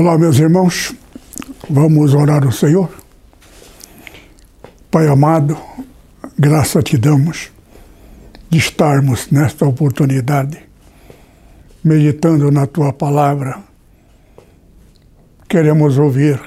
Olá, 0.00 0.16
meus 0.16 0.38
irmãos, 0.38 0.94
vamos 1.68 2.14
orar 2.14 2.42
ao 2.42 2.50
Senhor. 2.50 2.90
Pai 4.90 5.06
amado, 5.06 5.54
graça 6.38 6.82
te 6.82 6.96
damos 6.96 7.52
de 8.48 8.56
estarmos 8.56 9.30
nesta 9.30 9.66
oportunidade, 9.66 10.58
meditando 11.84 12.50
na 12.50 12.66
tua 12.66 12.94
palavra. 12.94 13.62
Queremos 15.46 15.98
ouvir 15.98 16.40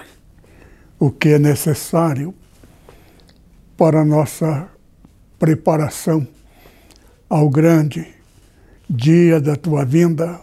o 0.98 1.12
que 1.12 1.30
é 1.30 1.38
necessário 1.38 2.34
para 3.78 4.02
a 4.02 4.06
nossa 4.06 4.68
preparação 5.38 6.28
ao 7.30 7.48
grande 7.52 8.08
dia 8.90 9.40
da 9.40 9.56
tua 9.56 9.86
vinda, 9.86 10.42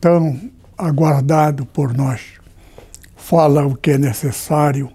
tão 0.00 0.55
aguardado 0.76 1.64
por 1.64 1.94
nós. 1.94 2.20
Fala 3.16 3.66
o 3.66 3.76
que 3.76 3.92
é 3.92 3.98
necessário 3.98 4.90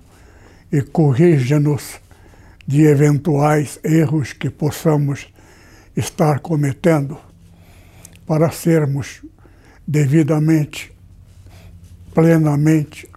e 0.72 0.82
corrija-nos 0.82 2.00
de 2.66 2.84
eventuais 2.84 3.80
erros 3.84 4.34
que 4.34 4.50
possamos 4.50 5.28
estar 5.96 6.40
cometendo 6.40 7.18
para 8.26 8.50
sermos 8.50 9.22
devidamente, 9.86 10.94
plenamente 12.14 13.10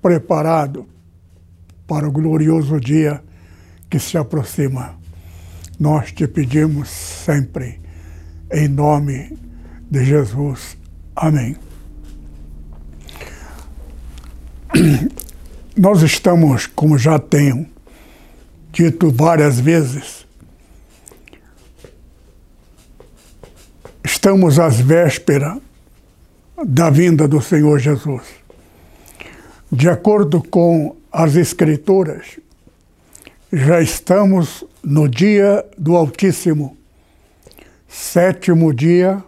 preparados 0.00 0.84
para 1.86 2.08
o 2.08 2.12
glorioso 2.12 2.80
dia 2.80 3.22
que 3.90 3.98
se 3.98 4.16
aproxima. 4.16 4.98
Nós 5.78 6.12
te 6.12 6.26
pedimos 6.26 6.88
sempre, 6.88 7.80
em 8.50 8.68
nome 8.68 9.36
de 9.90 10.04
Jesus. 10.04 10.78
Amém. 11.14 11.71
Nós 15.76 16.02
estamos, 16.02 16.66
como 16.66 16.96
já 16.96 17.18
tenho 17.18 17.66
dito 18.70 19.10
várias 19.10 19.60
vezes, 19.60 20.26
estamos 24.04 24.58
às 24.58 24.80
vésperas 24.80 25.58
da 26.64 26.88
vinda 26.88 27.28
do 27.28 27.40
Senhor 27.40 27.78
Jesus. 27.78 28.22
De 29.70 29.88
acordo 29.88 30.42
com 30.42 30.96
as 31.10 31.36
Escrituras, 31.36 32.38
já 33.52 33.80
estamos 33.80 34.64
no 34.82 35.08
dia 35.08 35.64
do 35.76 35.96
Altíssimo, 35.96 36.76
sétimo 37.88 38.72
dia. 38.72 39.22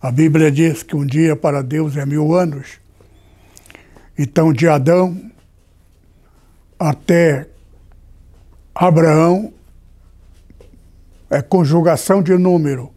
A 0.00 0.10
Bíblia 0.10 0.50
diz 0.50 0.82
que 0.82 0.96
um 0.96 1.06
dia 1.06 1.36
para 1.36 1.62
Deus 1.62 1.96
é 1.96 2.04
mil 2.04 2.34
anos 2.34 2.85
então, 4.18 4.52
de 4.52 4.68
Adão 4.68 5.30
até 6.78 7.48
Abraão, 8.74 9.54
é 11.28 11.42
conjugação 11.42 12.22
de 12.22 12.36
número. 12.36 12.94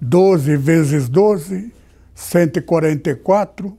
12 0.00 0.56
vezes 0.56 1.08
12, 1.08 1.72
144. 2.14 3.78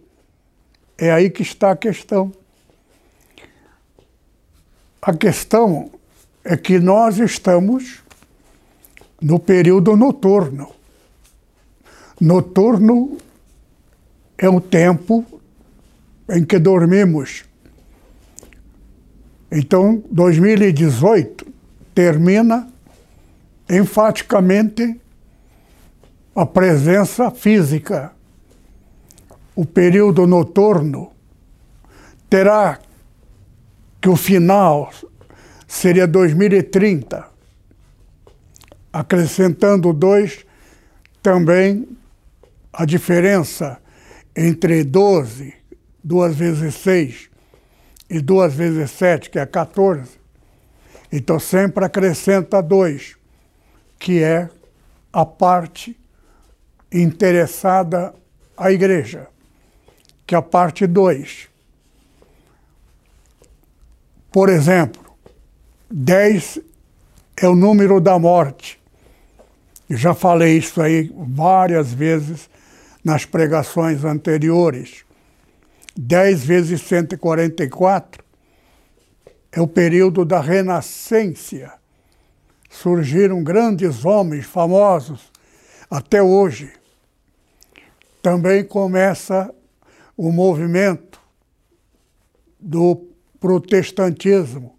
É 0.96 1.10
aí 1.10 1.28
que 1.28 1.42
está 1.42 1.72
a 1.72 1.76
questão. 1.76 2.32
A 5.04 5.12
questão 5.12 5.90
é 6.44 6.56
que 6.56 6.78
nós 6.78 7.18
estamos 7.18 8.04
no 9.20 9.36
período 9.40 9.96
noturno. 9.96 10.70
Noturno 12.20 13.18
é 14.38 14.48
o 14.48 14.60
tempo 14.60 15.26
em 16.30 16.44
que 16.44 16.56
dormimos. 16.56 17.44
Então, 19.50 20.04
2018 20.08 21.48
termina 21.92 22.68
enfaticamente 23.68 25.00
a 26.32 26.46
presença 26.46 27.28
física. 27.32 28.12
O 29.56 29.66
período 29.66 30.28
noturno 30.28 31.10
terá 32.30 32.78
que 34.02 34.08
o 34.08 34.16
final 34.16 34.92
seria 35.68 36.08
2030, 36.08 37.24
acrescentando 38.92 39.92
dois 39.92 40.44
também 41.22 41.88
a 42.72 42.84
diferença 42.84 43.80
entre 44.34 44.82
12, 44.82 45.54
2 46.02 46.34
vezes 46.34 46.74
6 46.74 47.30
e 48.10 48.20
2 48.20 48.54
vezes 48.54 48.90
7, 48.90 49.30
que 49.30 49.38
é 49.38 49.46
14. 49.46 50.20
Então 51.12 51.38
sempre 51.38 51.84
acrescenta 51.84 52.60
dois, 52.60 53.16
que 54.00 54.20
é 54.20 54.48
a 55.12 55.24
parte 55.24 55.96
interessada 56.90 58.12
à 58.56 58.72
igreja, 58.72 59.28
que 60.26 60.34
é 60.34 60.38
a 60.38 60.42
parte 60.42 60.88
2. 60.88 61.51
Por 64.32 64.48
exemplo, 64.48 65.02
10 65.90 66.58
é 67.36 67.46
o 67.46 67.54
número 67.54 68.00
da 68.00 68.18
morte. 68.18 68.80
Eu 69.90 69.98
já 69.98 70.14
falei 70.14 70.56
isso 70.56 70.80
aí 70.80 71.12
várias 71.14 71.92
vezes 71.92 72.48
nas 73.04 73.26
pregações 73.26 74.04
anteriores. 74.04 75.04
10 75.94 76.44
vezes 76.46 76.80
144 76.80 78.24
é 79.52 79.60
o 79.60 79.68
período 79.68 80.24
da 80.24 80.40
renascência. 80.40 81.70
Surgiram 82.70 83.44
grandes 83.44 84.06
homens 84.06 84.46
famosos 84.46 85.30
até 85.90 86.22
hoje. 86.22 86.72
Também 88.22 88.64
começa 88.64 89.54
o 90.16 90.32
movimento 90.32 91.20
do 92.58 93.11
protestantismo, 93.42 94.78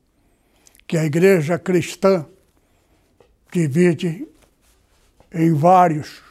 que 0.87 0.97
a 0.97 1.03
igreja 1.03 1.59
cristã 1.59 2.25
divide 3.51 4.25
em 5.33 5.53
vários, 5.53 6.21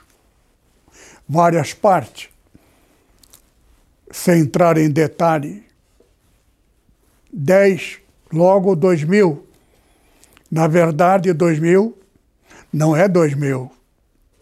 várias 1.28 1.74
partes, 1.74 2.30
sem 4.10 4.40
entrar 4.40 4.78
em 4.78 4.90
detalhe. 4.90 5.62
10, 7.30 7.98
logo 8.32 8.74
2000. 8.74 9.46
Na 10.50 10.66
verdade, 10.66 11.34
2000 11.34 11.98
não 12.72 12.96
é 12.96 13.06
2000, 13.08 13.70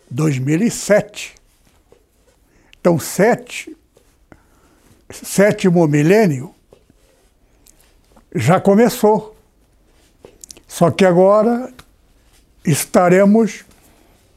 2007. 0.08 1.34
Então, 2.80 3.00
sete, 3.00 3.76
sétimo 5.10 5.88
milênio 5.88 6.54
já 8.34 8.60
começou. 8.60 9.36
Só 10.66 10.90
que 10.90 11.04
agora 11.04 11.72
estaremos 12.64 13.64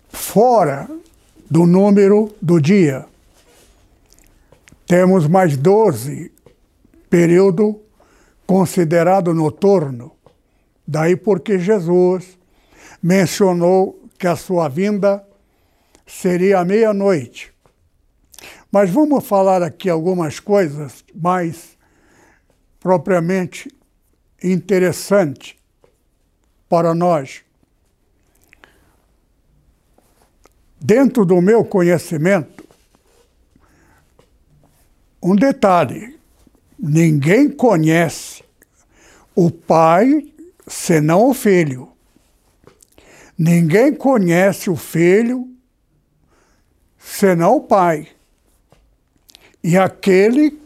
fora 0.09 0.89
do 1.49 1.65
número 1.65 2.33
do 2.41 2.59
dia. 2.59 3.05
Temos 4.87 5.27
mais 5.27 5.55
12, 5.55 6.31
período 7.09 7.79
considerado 8.45 9.33
noturno. 9.33 10.11
Daí 10.85 11.15
porque 11.15 11.57
Jesus 11.59 12.37
mencionou 13.01 13.99
que 14.17 14.27
a 14.27 14.35
sua 14.35 14.67
vinda 14.67 15.25
seria 16.05 16.59
à 16.59 16.65
meia-noite. 16.65 17.53
Mas 18.71 18.89
vamos 18.89 19.25
falar 19.25 19.61
aqui 19.61 19.89
algumas 19.89 20.39
coisas 20.39 21.05
mais 21.13 21.77
propriamente 22.79 23.69
interessantes 24.43 25.55
para 26.67 26.93
nós. 26.93 27.41
Dentro 30.79 31.25
do 31.25 31.41
meu 31.41 31.63
conhecimento, 31.63 32.67
um 35.21 35.35
detalhe: 35.35 36.19
ninguém 36.77 37.49
conhece 37.49 38.43
o 39.33 39.49
pai 39.49 40.29
senão 40.67 41.29
o 41.29 41.33
filho. 41.33 41.89
Ninguém 43.37 43.95
conhece 43.95 44.69
o 44.69 44.75
filho 44.75 45.49
senão 46.99 47.57
o 47.57 47.61
pai. 47.61 48.09
E 49.63 49.77
aquele 49.77 50.59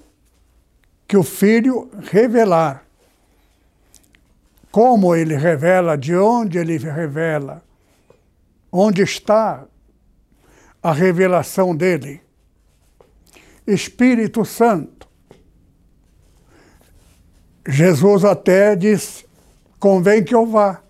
que 1.07 1.15
o 1.15 1.23
filho 1.23 1.89
revelar. 2.11 2.86
Como 4.77 5.15
ele 5.15 5.35
revela, 5.35 5.97
de 5.97 6.15
onde 6.15 6.59
ele 6.59 6.77
revela, 6.77 7.63
onde 8.71 9.01
está 9.01 9.65
a 10.83 10.93
revelação 10.93 11.75
dele. 11.75 12.21
Espírito 13.65 14.45
Santo. 14.45 15.07
Jesus 17.67 18.23
até 18.23 18.75
disse: 18.75 19.25
convém 19.79 20.23
que 20.23 20.35
eu 20.35 20.45
vá. 20.45 20.83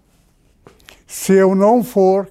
Se 1.07 1.31
eu 1.31 1.55
não 1.55 1.81
for, 1.81 2.29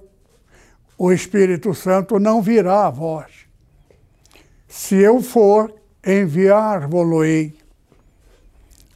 o 0.98 1.10
Espírito 1.10 1.72
Santo 1.72 2.18
não 2.18 2.42
virá 2.42 2.84
a 2.84 2.90
vós. 2.90 3.32
Se 4.68 4.96
eu 4.96 5.22
for, 5.22 5.74
enviar-vos-ei. 6.06 7.58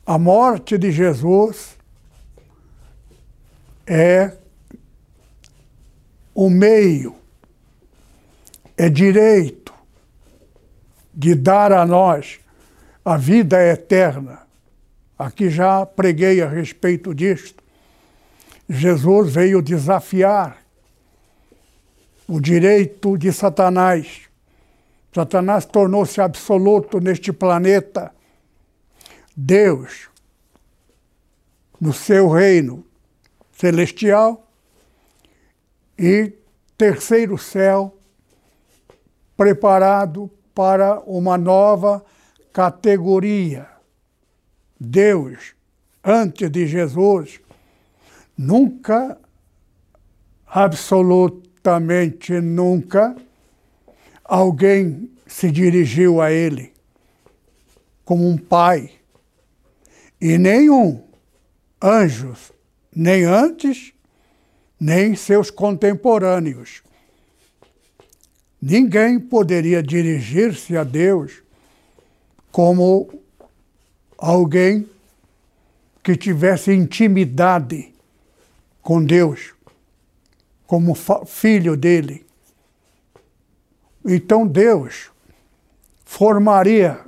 A 0.04 0.18
morte 0.18 0.76
de 0.76 0.92
Jesus 0.92 1.79
é 3.92 4.36
o 6.32 6.48
meio, 6.48 7.16
é 8.76 8.88
direito 8.88 9.74
de 11.12 11.34
dar 11.34 11.72
a 11.72 11.84
nós 11.84 12.38
a 13.04 13.16
vida 13.16 13.60
eterna. 13.60 14.42
Aqui 15.18 15.50
já 15.50 15.84
preguei 15.84 16.40
a 16.40 16.48
respeito 16.48 17.12
disto. 17.12 17.64
Jesus 18.68 19.34
veio 19.34 19.60
desafiar 19.60 20.58
o 22.28 22.40
direito 22.40 23.18
de 23.18 23.32
Satanás. 23.32 24.20
Satanás 25.12 25.64
tornou-se 25.64 26.20
absoluto 26.20 27.00
neste 27.00 27.32
planeta. 27.32 28.14
Deus, 29.36 30.08
no 31.80 31.92
seu 31.92 32.28
reino 32.28 32.84
celestial, 33.60 34.50
e 35.98 36.32
terceiro 36.78 37.36
céu, 37.36 37.94
preparado 39.36 40.30
para 40.54 40.98
uma 41.00 41.36
nova 41.36 42.02
categoria. 42.54 43.68
Deus, 44.80 45.54
antes 46.02 46.50
de 46.50 46.66
Jesus, 46.66 47.38
nunca, 48.34 49.20
absolutamente 50.46 52.40
nunca, 52.40 53.14
alguém 54.24 55.10
se 55.26 55.50
dirigiu 55.50 56.22
a 56.22 56.32
ele 56.32 56.72
como 58.06 58.26
um 58.26 58.38
pai. 58.38 58.90
E 60.18 60.38
nenhum 60.38 61.06
anjos, 61.82 62.52
nem 62.94 63.24
antes, 63.24 63.92
nem 64.78 65.14
seus 65.14 65.50
contemporâneos. 65.50 66.82
Ninguém 68.60 69.18
poderia 69.18 69.82
dirigir-se 69.82 70.76
a 70.76 70.84
Deus 70.84 71.42
como 72.50 73.22
alguém 74.18 74.88
que 76.02 76.16
tivesse 76.16 76.72
intimidade 76.72 77.94
com 78.82 79.02
Deus, 79.02 79.54
como 80.66 80.94
filho 81.26 81.76
dele. 81.76 82.26
Então 84.04 84.46
Deus 84.46 85.10
formaria 86.04 87.00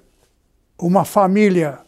uma 0.79 1.05
família, 1.05 1.81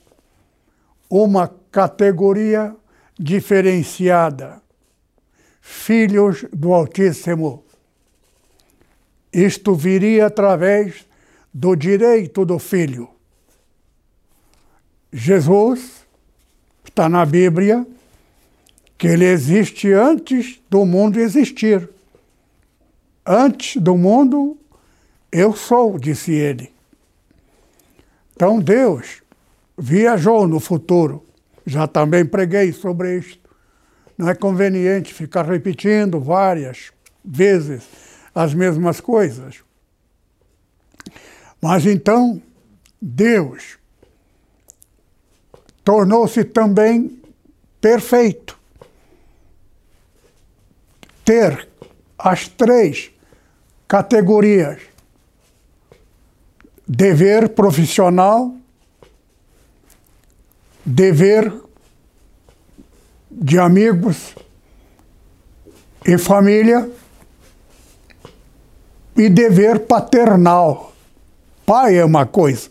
uma 1.08 1.48
categoria 1.70 2.74
diferenciada, 3.18 4.60
filhos 5.60 6.44
do 6.52 6.72
Altíssimo. 6.72 7.64
Isto 9.32 9.74
viria 9.74 10.26
através 10.26 11.06
do 11.52 11.74
direito 11.74 12.44
do 12.44 12.58
filho. 12.58 13.08
Jesus 15.12 16.04
está 16.84 17.08
na 17.08 17.24
Bíblia 17.24 17.86
que 18.98 19.06
ele 19.06 19.24
existe 19.24 19.92
antes 19.92 20.60
do 20.68 20.84
mundo 20.84 21.18
existir. 21.18 21.88
Antes 23.24 23.80
do 23.80 23.96
mundo 23.96 24.58
eu 25.30 25.54
sou, 25.54 25.98
disse 25.98 26.32
ele. 26.32 26.72
Então 28.34 28.60
Deus 28.60 29.22
viajou 29.76 30.46
no 30.46 30.60
futuro. 30.60 31.23
Já 31.66 31.86
também 31.86 32.24
preguei 32.24 32.72
sobre 32.72 33.18
isto. 33.18 33.50
Não 34.16 34.28
é 34.28 34.34
conveniente 34.34 35.12
ficar 35.12 35.44
repetindo 35.44 36.20
várias 36.20 36.92
vezes 37.24 37.82
as 38.34 38.54
mesmas 38.54 39.00
coisas. 39.00 39.62
Mas 41.60 41.86
então, 41.86 42.40
Deus 43.00 43.78
tornou-se 45.82 46.44
também 46.44 47.20
perfeito. 47.80 48.58
Ter 51.24 51.68
as 52.18 52.48
três 52.48 53.10
categorias 53.88 54.80
dever 56.86 57.50
profissional, 57.50 58.54
dever 60.84 61.52
de 63.30 63.58
amigos 63.58 64.34
e 66.06 66.18
família 66.18 66.90
e 69.16 69.28
dever 69.28 69.80
paternal. 69.80 70.92
Pai 71.64 71.96
é 71.96 72.04
uma 72.04 72.26
coisa, 72.26 72.70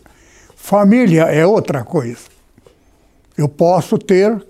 família 0.54 1.24
é 1.24 1.44
outra 1.44 1.82
coisa. 1.82 2.32
Eu 3.36 3.48
posso 3.48 3.98
ter 3.98 4.46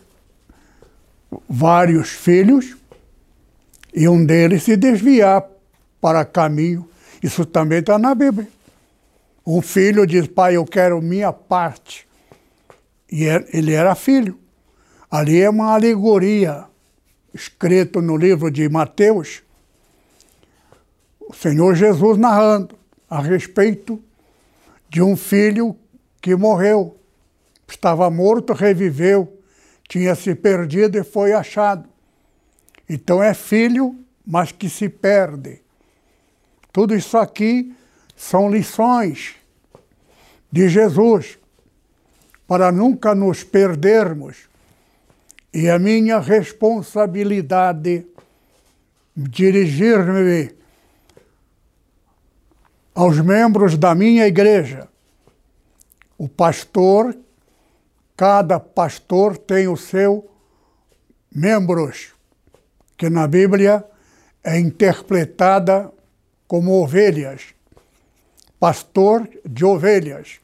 vários 1.49 2.11
filhos 2.11 2.77
e 3.95 4.07
um 4.09 4.25
deles 4.25 4.65
se 4.65 4.77
desviar 4.77 5.45
para 6.01 6.25
caminho. 6.25 6.87
Isso 7.23 7.47
também 7.47 7.79
está 7.79 7.99
na 7.99 8.15
Bíblia. 8.15 8.47
Um 9.47 9.63
filho 9.63 10.07
diz, 10.07 10.27
pai, 10.27 10.57
eu 10.57 10.65
quero 10.67 11.01
minha 11.01 11.33
parte. 11.33 12.07
E 13.15 13.29
é, 13.29 13.47
ele 13.53 13.73
era 13.73 13.95
filho. 13.95 14.37
Ali 15.09 15.41
é 15.41 15.49
uma 15.49 15.73
alegoria, 15.73 16.65
escrito 17.33 18.03
no 18.03 18.17
livro 18.17 18.51
de 18.51 18.69
Mateus, 18.69 19.41
o 21.21 21.33
Senhor 21.33 21.77
Jesus 21.77 22.19
narrando 22.19 22.77
a 23.09 23.21
respeito 23.21 24.03
de 24.89 25.01
um 25.01 25.17
filho 25.17 25.77
que 26.21 26.35
morreu. 26.35 26.99
Estava 27.69 28.11
morto, 28.11 28.53
reviveu, 28.53 29.41
tinha 29.89 30.17
se 30.17 30.35
perdido 30.35 30.99
e 30.99 31.05
foi 31.05 31.33
achado. 31.33 31.89
Então 32.91 33.23
é 33.23 33.33
filho, 33.33 33.97
mas 34.27 34.51
que 34.51 34.69
se 34.69 34.89
perde. 34.89 35.63
Tudo 36.73 36.97
isso 36.97 37.17
aqui 37.17 37.77
são 38.17 38.51
lições 38.51 39.37
de 40.51 40.69
Jesus 40.69 41.39
para 42.47 42.71
nunca 42.71 43.15
nos 43.15 43.43
perdermos 43.43 44.49
e 45.53 45.71
a 45.71 45.79
minha 45.79 46.19
responsabilidade 46.19 48.07
dirigir-me 49.17 50.53
aos 52.95 53.21
membros 53.21 53.79
da 53.79 53.95
minha 53.95 54.27
igreja. 54.27 54.89
O 56.19 56.29
pastor, 56.29 57.17
cada 58.17 58.59
pastor 58.59 59.37
tem 59.37 59.69
o 59.69 59.77
seu 59.77 60.29
membros, 61.33 62.13
que 62.97 63.09
na 63.09 63.27
Bíblia 63.27 63.85
é 64.43 64.59
interpretada 64.59 65.93
como 66.47 66.83
ovelhas. 66.83 67.55
Pastor 68.61 69.29
de 69.45 69.65
ovelhas. 69.65 70.41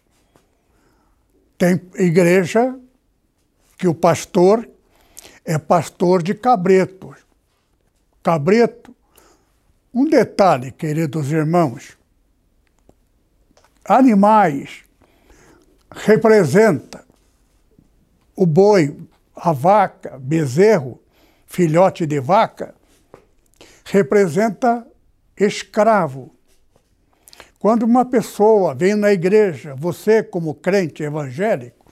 Tem 1.61 1.79
igreja 1.97 2.75
que 3.77 3.87
o 3.87 3.95
pastor 3.95 4.67
é 5.45 5.59
pastor 5.59 6.23
de 6.23 6.33
cabretos. 6.33 7.19
Cabreto, 8.23 8.97
um 9.93 10.07
detalhe, 10.07 10.73
queridos 10.73 11.31
irmãos, 11.31 11.99
animais 13.85 14.85
representa 15.91 17.05
o 18.35 18.47
boi, 18.47 18.99
a 19.37 19.53
vaca, 19.53 20.19
bezerro, 20.19 20.99
filhote 21.45 22.07
de 22.07 22.21
vaca, 22.21 22.75
representa 23.85 24.87
escravo. 25.37 26.35
Quando 27.61 27.83
uma 27.83 28.07
pessoa 28.07 28.75
vem 28.75 28.95
na 28.95 29.13
igreja, 29.13 29.75
você, 29.75 30.23
como 30.23 30.55
crente 30.55 31.03
evangélico, 31.03 31.85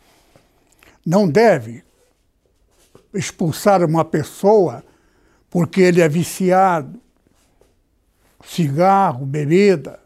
não 1.05 1.29
deve 1.29 1.85
expulsar 3.13 3.85
uma 3.85 4.03
pessoa 4.03 4.83
porque 5.51 5.83
ele 5.83 6.01
é 6.01 6.09
viciado, 6.09 6.99
cigarro, 8.43 9.27
bebida, 9.27 10.01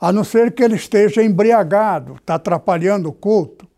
a 0.00 0.10
não 0.10 0.24
ser 0.24 0.50
que 0.54 0.62
ele 0.62 0.76
esteja 0.76 1.22
embriagado, 1.22 2.14
está 2.14 2.36
atrapalhando 2.36 3.10
o 3.10 3.12
culto. 3.12 3.68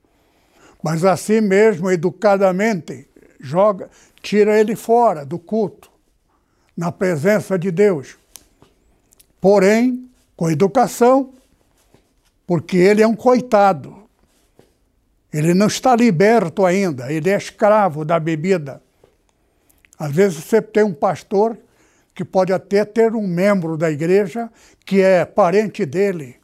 Mas 0.81 1.05
assim 1.05 1.41
mesmo, 1.41 1.91
educadamente, 1.91 3.09
joga, 3.41 3.91
tira 4.23 4.59
ele 4.61 4.77
fora 4.77 5.27
do 5.27 5.37
culto, 5.37 5.91
na 6.77 6.93
presença 6.93 7.59
de 7.59 7.73
Deus. 7.73 8.17
Porém, 9.41 10.08
com 10.39 10.49
educação, 10.49 11.33
porque 12.47 12.77
ele 12.77 13.03
é 13.03 13.07
um 13.09 13.17
coitado. 13.17 14.05
Ele 15.33 15.53
não 15.53 15.67
está 15.67 15.97
liberto 15.97 16.65
ainda, 16.65 17.13
ele 17.13 17.29
é 17.29 17.37
escravo 17.37 18.05
da 18.05 18.21
bebida. 18.21 18.81
Às 19.99 20.13
vezes 20.13 20.45
você 20.45 20.63
tem 20.63 20.85
um 20.85 20.95
pastor 20.95 21.59
que 22.15 22.25
pode 22.25 22.53
até 22.53 22.85
ter 22.85 23.17
um 23.17 23.27
membro 23.27 23.77
da 23.77 23.91
igreja 23.91 24.49
que 24.87 25.03
é 25.03 25.25
parente 25.25 25.85
dele. 25.85 26.37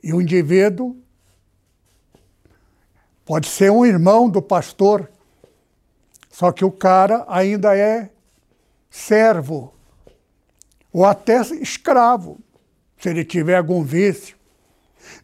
E 0.00 0.14
o 0.14 0.22
indivíduo 0.22 0.96
pode 3.24 3.48
ser 3.48 3.72
um 3.72 3.84
irmão 3.84 4.30
do 4.30 4.40
pastor, 4.40 5.10
só 6.30 6.52
que 6.52 6.64
o 6.64 6.70
cara 6.70 7.24
ainda 7.26 7.76
é 7.76 8.10
servo 8.88 9.74
ou 10.92 11.04
até 11.04 11.40
escravo, 11.40 12.38
se 12.98 13.08
ele 13.08 13.24
tiver 13.24 13.56
algum 13.56 13.82
vício, 13.82 14.36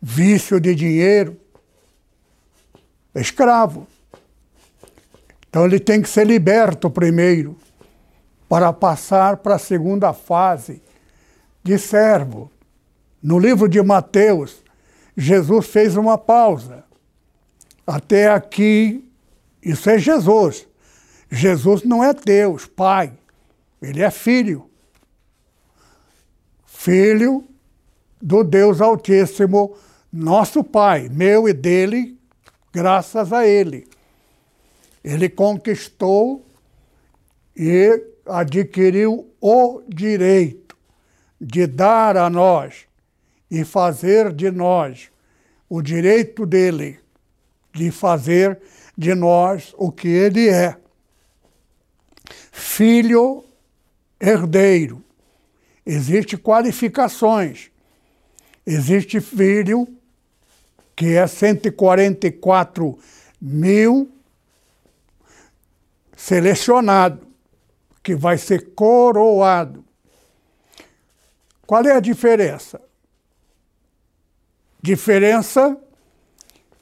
vício 0.01 0.61
de 0.61 0.75
dinheiro, 0.75 1.37
escravo. 3.15 3.87
Então 5.49 5.65
ele 5.65 5.79
tem 5.79 6.01
que 6.01 6.09
ser 6.09 6.27
liberto 6.27 6.91
primeiro 6.91 7.57
para 8.49 8.73
passar 8.73 9.39
para 9.39 9.57
a 9.57 9.59
segunda 9.59 10.13
fase 10.13 10.83
de 11.63 11.79
servo. 11.79 12.51
No 13.23 13.39
livro 13.39 13.69
de 13.69 13.81
Mateus, 13.83 14.63
Jesus 15.17 15.67
fez 15.67 15.97
uma 15.97 16.19
pausa. 16.19 16.85
Até 17.87 18.31
aqui, 18.31 19.09
isso 19.63 19.89
é 19.89 19.99
Jesus. 19.99 20.67
Jesus 21.31 21.83
não 21.83 22.03
é 22.03 22.13
Deus, 22.13 22.67
Pai. 22.67 23.13
Ele 23.81 24.03
é 24.03 24.11
filho. 24.11 24.69
Filho 26.67 27.47
do 28.23 28.45
Deus 28.45 28.81
Altíssimo, 28.81 29.75
nosso 30.13 30.63
Pai, 30.63 31.09
meu 31.11 31.49
e 31.49 31.53
dele, 31.53 32.17
graças 32.73 33.33
a 33.33 33.47
Ele. 33.47 33.89
Ele 35.03 35.29
conquistou 35.29 36.47
e 37.57 38.03
adquiriu 38.25 39.29
o 39.41 39.83
direito 39.89 40.77
de 41.41 41.67
dar 41.67 42.17
a 42.17 42.31
nós 42.31 42.87
e 43.51 43.65
fazer 43.65 44.33
de 44.33 44.51
nós 44.51 45.11
o 45.69 45.83
direito 45.83 46.47
dele 46.47 47.03
de 47.73 47.91
fazer 47.91 48.61
de 48.97 49.15
nós 49.15 49.75
o 49.77 49.91
que 49.91 50.09
ele 50.09 50.49
é. 50.49 50.77
Filho 52.53 53.45
herdeiro. 54.21 55.03
Existem 55.85 56.39
qualificações. 56.39 57.72
Existe 58.67 59.21
filho 59.21 59.89
que 60.95 61.15
é 61.15 61.27
144 61.27 62.99
mil 63.41 64.11
selecionado, 66.17 67.27
que 68.03 68.15
vai 68.15 68.39
ser 68.39 68.75
coroado. 68.75 69.85
Qual 71.67 71.85
é 71.85 71.93
a 71.93 72.01
diferença? 72.01 72.81
Diferença 74.81 75.77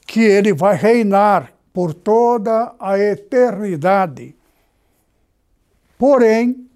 que 0.07 0.21
ele 0.21 0.53
vai 0.53 0.77
reinar 0.77 1.53
por 1.73 1.95
toda 1.95 2.75
a 2.79 2.99
eternidade. 2.99 4.35
Porém, 5.97 6.69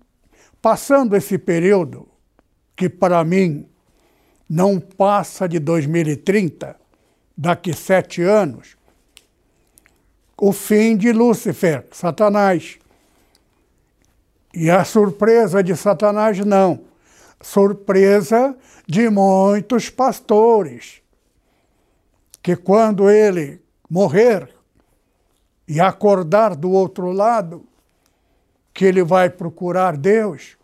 passando 0.62 1.16
esse 1.16 1.36
período, 1.36 2.08
que 2.76 2.88
para 2.88 3.22
mim 3.24 3.68
não 4.48 4.78
passa 4.78 5.48
de 5.48 5.58
2030, 5.58 6.76
daqui 7.36 7.72
sete 7.72 8.22
anos, 8.22 8.76
o 10.36 10.52
fim 10.52 10.96
de 10.96 11.12
Lúcifer, 11.12 11.86
Satanás. 11.90 12.78
E 14.52 14.70
a 14.70 14.84
surpresa 14.84 15.62
de 15.62 15.74
Satanás, 15.76 16.38
não. 16.38 16.84
Surpresa 17.40 18.56
de 18.86 19.08
muitos 19.08 19.90
pastores, 19.90 21.02
que 22.42 22.54
quando 22.54 23.10
ele 23.10 23.60
morrer 23.88 24.48
e 25.66 25.80
acordar 25.80 26.54
do 26.54 26.70
outro 26.70 27.10
lado, 27.10 27.66
que 28.72 28.84
ele 28.84 29.02
vai 29.02 29.30
procurar 29.30 29.96
Deus, 29.96 30.56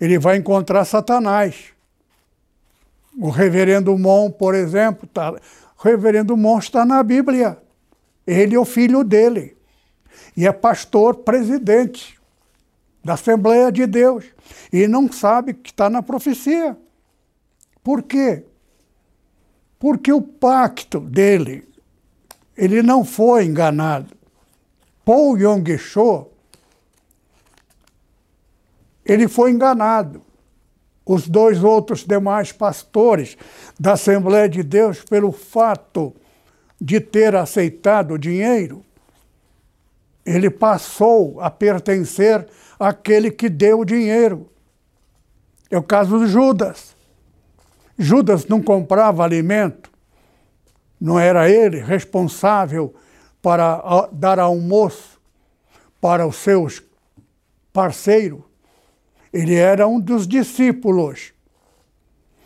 ele 0.00 0.18
vai 0.18 0.36
encontrar 0.36 0.84
Satanás. 0.84 1.72
O 3.18 3.30
reverendo 3.30 3.96
Mon, 3.96 4.30
por 4.30 4.54
exemplo, 4.54 5.08
tá, 5.08 5.32
o 5.32 5.82
reverendo 5.82 6.36
Mon 6.36 6.58
está 6.58 6.84
na 6.84 7.02
Bíblia. 7.02 7.58
Ele 8.26 8.54
é 8.54 8.58
o 8.58 8.64
filho 8.64 9.04
dele. 9.04 9.56
E 10.36 10.46
é 10.46 10.52
pastor 10.52 11.16
presidente 11.16 12.18
da 13.04 13.14
Assembleia 13.14 13.70
de 13.70 13.86
Deus. 13.86 14.24
E 14.72 14.88
não 14.88 15.10
sabe 15.10 15.54
que 15.54 15.70
está 15.70 15.88
na 15.88 16.02
profecia. 16.02 16.76
Por 17.82 18.02
quê? 18.02 18.44
Porque 19.78 20.12
o 20.12 20.22
pacto 20.22 20.98
dele, 20.98 21.68
ele 22.56 22.82
não 22.82 23.04
foi 23.04 23.44
enganado. 23.44 24.16
Paul 25.04 25.36
Yong-cho, 25.36 26.28
ele 29.04 29.28
foi 29.28 29.50
enganado. 29.50 30.22
Os 31.06 31.28
dois 31.28 31.62
outros 31.62 32.04
demais 32.04 32.50
pastores 32.50 33.36
da 33.78 33.92
Assembleia 33.92 34.48
de 34.48 34.62
Deus, 34.62 35.04
pelo 35.04 35.32
fato 35.32 36.14
de 36.80 37.00
ter 37.00 37.34
aceitado 37.36 38.14
o 38.14 38.18
dinheiro, 38.18 38.84
ele 40.24 40.48
passou 40.48 41.40
a 41.40 41.50
pertencer 41.50 42.48
àquele 42.78 43.30
que 43.30 43.48
deu 43.48 43.80
o 43.80 43.84
dinheiro. 43.84 44.50
É 45.70 45.76
o 45.76 45.82
caso 45.82 46.18
de 46.18 46.26
Judas. 46.26 46.96
Judas 47.98 48.46
não 48.46 48.62
comprava 48.62 49.22
alimento, 49.22 49.90
não 51.00 51.18
era 51.18 51.50
ele 51.50 51.80
responsável 51.80 52.94
para 53.42 54.08
dar 54.10 54.38
almoço 54.38 55.20
para 56.00 56.26
os 56.26 56.36
seus 56.36 56.82
parceiros. 57.72 58.40
Ele 59.34 59.56
era 59.56 59.88
um 59.88 59.98
dos 59.98 60.28
discípulos. 60.28 61.34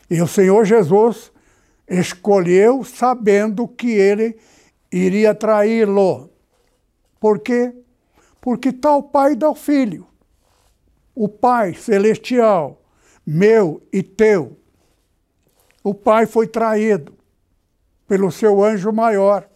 E 0.08 0.22
o 0.22 0.26
Senhor 0.26 0.64
Jesus 0.64 1.30
escolheu 1.86 2.82
sabendo 2.82 3.68
que 3.68 3.90
ele 3.90 4.38
iria 4.90 5.34
traí-lo. 5.34 6.30
Por 7.20 7.40
quê? 7.40 7.74
Porque 8.40 8.72
tal 8.72 9.02
pai 9.02 9.36
dá 9.36 9.50
o 9.50 9.54
filho. 9.54 10.06
O 11.14 11.28
Pai 11.28 11.74
celestial, 11.74 12.80
meu 13.26 13.82
e 13.92 14.02
teu. 14.02 14.56
O 15.84 15.92
Pai 15.92 16.24
foi 16.24 16.46
traído 16.46 17.12
pelo 18.06 18.30
seu 18.30 18.64
anjo 18.64 18.90
maior. 18.92 19.46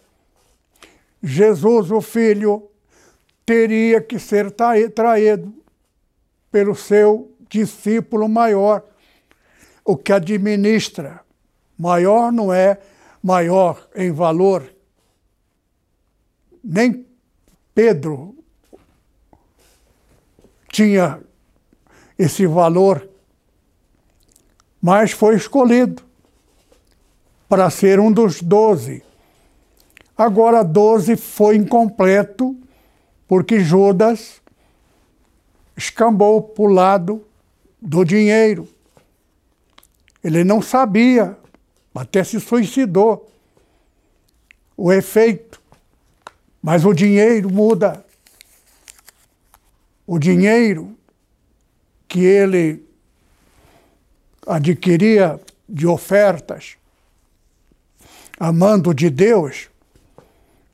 Jesus, 1.23 1.89
o 1.89 2.01
Filho, 2.01 2.69
teria 3.45 4.01
que 4.01 4.19
ser 4.19 4.51
traído 4.51 5.62
pelo 6.53 6.75
seu 6.75 7.35
discípulo 7.49 8.29
maior, 8.29 8.83
o 9.83 9.97
que 9.97 10.13
administra. 10.13 11.21
Maior 11.75 12.31
não 12.31 12.53
é 12.53 12.79
maior 13.23 13.89
em 13.95 14.11
valor. 14.11 14.71
Nem 16.63 17.07
Pedro 17.73 18.37
tinha 20.71 21.21
esse 22.19 22.45
valor, 22.45 23.09
mas 24.79 25.11
foi 25.11 25.35
escolhido 25.35 26.03
para 27.49 27.67
ser 27.71 27.99
um 27.99 28.11
dos 28.11 28.43
doze. 28.43 29.01
Agora, 30.15 30.63
doze 30.63 31.15
foi 31.15 31.55
incompleto, 31.55 32.55
porque 33.27 33.59
Judas 33.59 34.42
escambou 35.75 36.41
para 36.41 36.63
o 36.63 36.67
lado 36.67 37.25
do 37.81 38.03
dinheiro. 38.03 38.67
Ele 40.23 40.43
não 40.43 40.61
sabia, 40.61 41.37
até 41.93 42.23
se 42.23 42.39
suicidou. 42.39 43.29
O 44.75 44.91
efeito. 44.91 45.61
Mas 46.61 46.85
o 46.85 46.93
dinheiro 46.93 47.51
muda. 47.51 48.03
O 50.05 50.17
dinheiro 50.17 50.97
que 52.07 52.19
ele 52.19 52.85
adquiria 54.45 55.39
de 55.67 55.87
ofertas, 55.87 56.77
amando 58.39 58.93
de 58.93 59.09
Deus, 59.09 59.69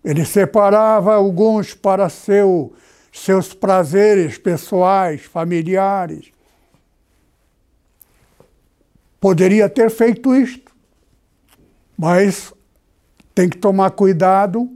ele 0.04 0.26
separava 0.26 1.16
alguns 1.16 1.74
para 1.74 2.10
seu, 2.10 2.74
seus 3.20 3.54
prazeres 3.54 4.38
pessoais, 4.38 5.22
familiares. 5.22 6.32
Poderia 9.20 9.68
ter 9.70 9.90
feito 9.90 10.34
isto, 10.34 10.72
mas 11.98 12.54
tem 13.36 13.50
que 13.50 13.58
tomar 13.58 13.92
cuidado 13.92 14.70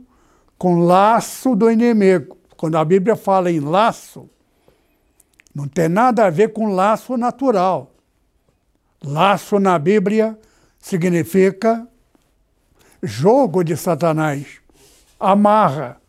com 0.58 0.80
laço 0.80 1.56
do 1.56 1.72
inimigo. 1.72 2.38
Quando 2.58 2.78
a 2.78 2.86
Bíblia 2.86 3.16
fala 3.16 3.52
em 3.52 3.60
laço, 3.60 4.30
não 5.54 5.68
tem 5.68 5.88
nada 5.88 6.26
a 6.26 6.30
ver 6.30 6.52
com 6.54 6.74
laço 6.74 7.18
natural. 7.18 7.92
Laço 9.04 9.60
na 9.60 9.78
Bíblia 9.78 10.38
significa 10.80 11.88
jogo 13.02 13.64
de 13.64 13.76
Satanás 13.76 14.62
amarra, 15.20 16.02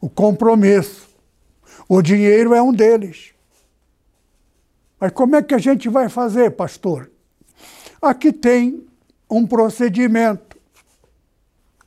o 0.00 0.10
compromisso. 0.10 1.05
O 1.88 2.02
dinheiro 2.02 2.54
é 2.54 2.62
um 2.62 2.72
deles. 2.72 3.32
Mas 4.98 5.12
como 5.12 5.36
é 5.36 5.42
que 5.42 5.54
a 5.54 5.58
gente 5.58 5.88
vai 5.88 6.08
fazer, 6.08 6.50
pastor? 6.52 7.10
Aqui 8.00 8.32
tem 8.32 8.86
um 9.30 9.46
procedimento 9.46 10.56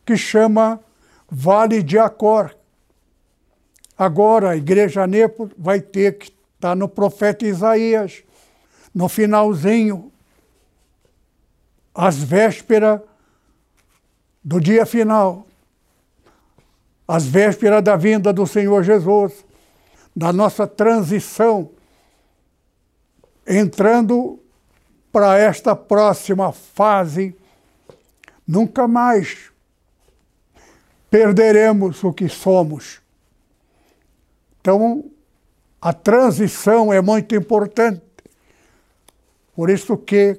que 0.05 0.15
chama 0.15 0.79
Vale 1.29 1.83
de 1.83 1.97
Acor. 1.97 2.55
Agora 3.97 4.51
a 4.51 4.55
igreja 4.55 5.05
Nepo 5.05 5.51
vai 5.57 5.81
ter 5.81 6.17
que 6.17 6.27
estar 6.27 6.69
tá 6.69 6.75
no 6.75 6.87
profeta 6.87 7.45
Isaías, 7.45 8.23
no 8.93 9.09
finalzinho, 9.09 10.12
às 11.93 12.17
vésperas 12.17 13.01
do 14.43 14.59
dia 14.59 14.85
final 14.85 15.45
às 17.09 17.25
vésperas 17.25 17.83
da 17.83 17.95
vinda 17.95 18.31
do 18.31 18.45
Senhor 18.45 18.83
Jesus, 18.83 19.43
da 20.19 20.34
nossa 20.34 20.67
transição, 20.67 21.71
entrando 23.47 24.38
para 25.13 25.38
esta 25.38 25.73
próxima 25.73 26.51
fase, 26.51 27.34
nunca 28.45 28.86
mais 28.86 29.49
perderemos 31.10 32.03
o 32.03 32.12
que 32.12 32.27
somos. 32.27 32.99
Então, 34.60 35.10
a 35.79 35.93
transição 35.93 36.91
é 36.91 36.99
muito 36.99 37.34
importante. 37.34 38.03
Por 39.55 39.69
isso 39.69 39.95
que 39.95 40.38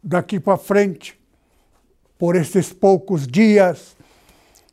daqui 0.00 0.38
para 0.38 0.56
frente, 0.56 1.18
por 2.16 2.36
esses 2.36 2.72
poucos 2.72 3.26
dias 3.26 3.96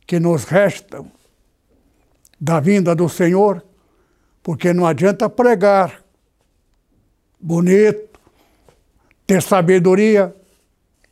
que 0.05 0.19
nos 0.19 0.43
restam, 0.43 1.11
da 2.39 2.59
vinda 2.59 2.93
do 2.93 3.09
Senhor, 3.09 3.66
porque 4.47 4.71
não 4.71 4.85
adianta 4.85 5.29
pregar 5.29 6.01
bonito, 7.37 8.17
ter 9.25 9.41
sabedoria, 9.41 10.33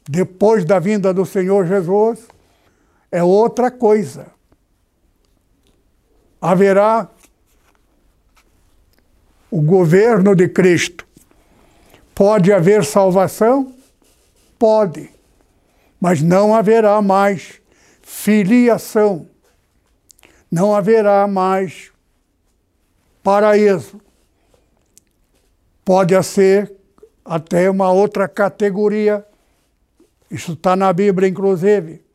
depois 0.10 0.64
da 0.64 0.80
vinda 0.80 1.14
do 1.14 1.26
Senhor 1.26 1.68
Jesus, 1.68 2.30
é 3.12 3.22
outra 3.22 3.70
coisa. 3.70 4.28
Haverá 6.40 7.10
o 9.52 9.62
governo 9.62 10.34
de 10.34 10.48
Cristo. 10.48 11.06
Pode 12.16 12.54
haver 12.54 12.86
salvação? 12.86 13.76
Pode, 14.58 15.10
mas 16.00 16.22
não 16.22 16.56
haverá 16.56 17.02
mais 17.02 17.60
filiação 18.02 19.28
não 20.50 20.74
haverá 20.74 21.28
mais 21.28 21.92
paraíso. 23.26 24.00
Pode 25.84 26.22
ser 26.22 26.72
até 27.26 27.68
uma 27.72 27.92
outra 27.92 28.28
categoria. 28.28 29.26
Isso 30.30 30.54
está 30.54 30.76
na 30.76 30.94
Bíblia, 30.94 31.28
inclusive. 31.28 32.06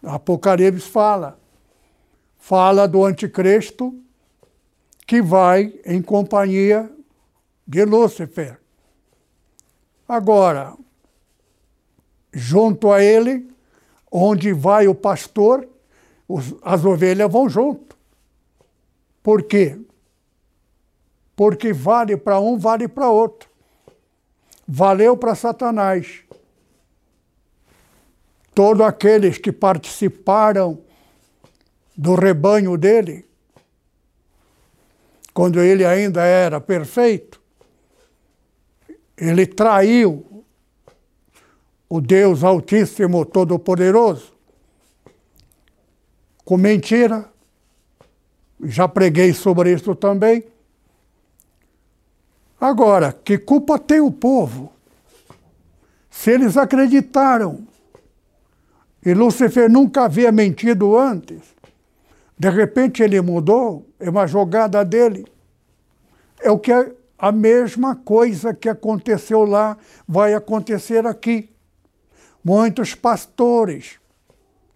Apocalipse 0.00 0.88
fala. 0.88 1.36
Fala 2.38 2.86
do 2.86 3.04
anticristo 3.04 4.00
que 5.04 5.20
vai 5.20 5.74
em 5.84 6.00
companhia 6.00 6.88
de 7.66 7.84
Lúcifer. 7.84 8.60
Agora, 10.08 10.76
junto 12.32 12.92
a 12.92 13.02
ele, 13.02 13.50
onde 14.10 14.52
vai 14.52 14.86
o 14.86 14.94
pastor, 14.94 15.68
os, 16.28 16.54
as 16.62 16.84
ovelhas 16.84 17.30
vão 17.30 17.48
junto. 17.48 17.96
Por 19.20 19.42
quê? 19.42 19.76
Porque 21.38 21.72
vale 21.72 22.16
para 22.16 22.40
um, 22.40 22.58
vale 22.58 22.88
para 22.88 23.08
outro. 23.08 23.48
Valeu 24.66 25.16
para 25.16 25.36
Satanás. 25.36 26.24
Todos 28.52 28.84
aqueles 28.84 29.38
que 29.38 29.52
participaram 29.52 30.82
do 31.96 32.16
rebanho 32.16 32.76
dele, 32.76 33.24
quando 35.32 35.60
ele 35.60 35.84
ainda 35.84 36.24
era 36.24 36.60
perfeito, 36.60 37.40
ele 39.16 39.46
traiu 39.46 40.44
o 41.88 42.00
Deus 42.00 42.42
Altíssimo 42.42 43.24
Todo-Poderoso 43.24 44.32
com 46.44 46.56
mentira. 46.56 47.30
Já 48.64 48.88
preguei 48.88 49.32
sobre 49.32 49.72
isso 49.72 49.94
também. 49.94 50.57
Agora, 52.60 53.12
que 53.12 53.38
culpa 53.38 53.78
tem 53.78 54.00
o 54.00 54.10
povo? 54.10 54.72
Se 56.10 56.32
eles 56.32 56.56
acreditaram 56.56 57.66
e 59.04 59.14
Lúcifer 59.14 59.70
nunca 59.70 60.04
havia 60.04 60.32
mentido 60.32 60.98
antes, 60.98 61.40
de 62.36 62.50
repente 62.50 63.02
ele 63.02 63.20
mudou, 63.20 63.86
é 64.00 64.10
uma 64.10 64.26
jogada 64.26 64.84
dele. 64.84 65.24
É 66.40 66.50
o 66.50 66.58
que 66.58 66.72
é 66.72 66.92
a 67.16 67.30
mesma 67.30 67.94
coisa 67.94 68.52
que 68.52 68.68
aconteceu 68.68 69.44
lá 69.44 69.76
vai 70.06 70.34
acontecer 70.34 71.06
aqui. 71.06 71.50
Muitos 72.42 72.94
pastores, 72.94 73.98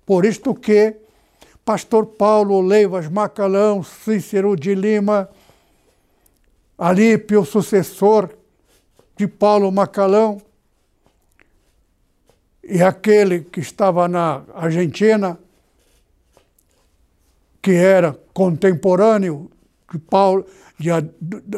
por 0.05 0.25
isto 0.25 0.55
que 0.55 0.97
Pastor 1.65 2.07
Paulo 2.07 2.61
Leivas 2.61 3.09
Macalão, 3.09 3.83
Cícero 3.83 4.57
de 4.57 4.75
Lima, 4.75 5.29
Alípio, 6.83 7.45
sucessor 7.45 8.37
de 9.17 9.29
Paulo 9.29 9.71
Macalão, 9.71 10.43
e 12.61 12.83
aquele 12.83 13.45
que 13.45 13.61
estava 13.61 14.09
na 14.09 14.43
Argentina, 14.53 15.39
que 17.63 17.71
era 17.71 18.19
contemporâneo 18.35 19.49
de, 19.93 19.99
Paulo, 20.01 20.45
de 20.77 20.91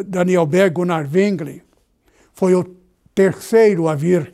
Daniel 0.04 0.44
Berg 0.44 0.74
Gunnar 0.74 1.08
Wingli, 1.10 1.62
foi 2.34 2.54
o 2.54 2.76
terceiro 3.14 3.88
a 3.88 3.94
vir. 3.94 4.30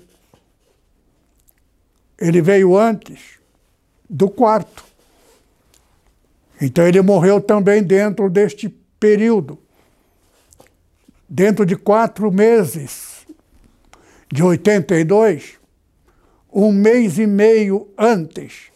Ele 2.19 2.43
veio 2.43 2.77
antes 2.77 3.39
do 4.09 4.29
quarto. 4.29 4.85
Então 6.61 6.85
ele 6.85 7.01
morreu 7.01 7.41
também 7.41 7.81
dentro 7.81 8.29
deste 8.29 8.69
período. 8.99 9.57
Dentro 11.33 11.65
de 11.65 11.77
quatro 11.77 12.33
meses 12.33 13.25
de 14.33 14.43
82, 14.43 15.61
um 16.53 16.73
mês 16.73 17.21
e 17.21 17.27
meio 17.27 17.89
antes 17.97 18.73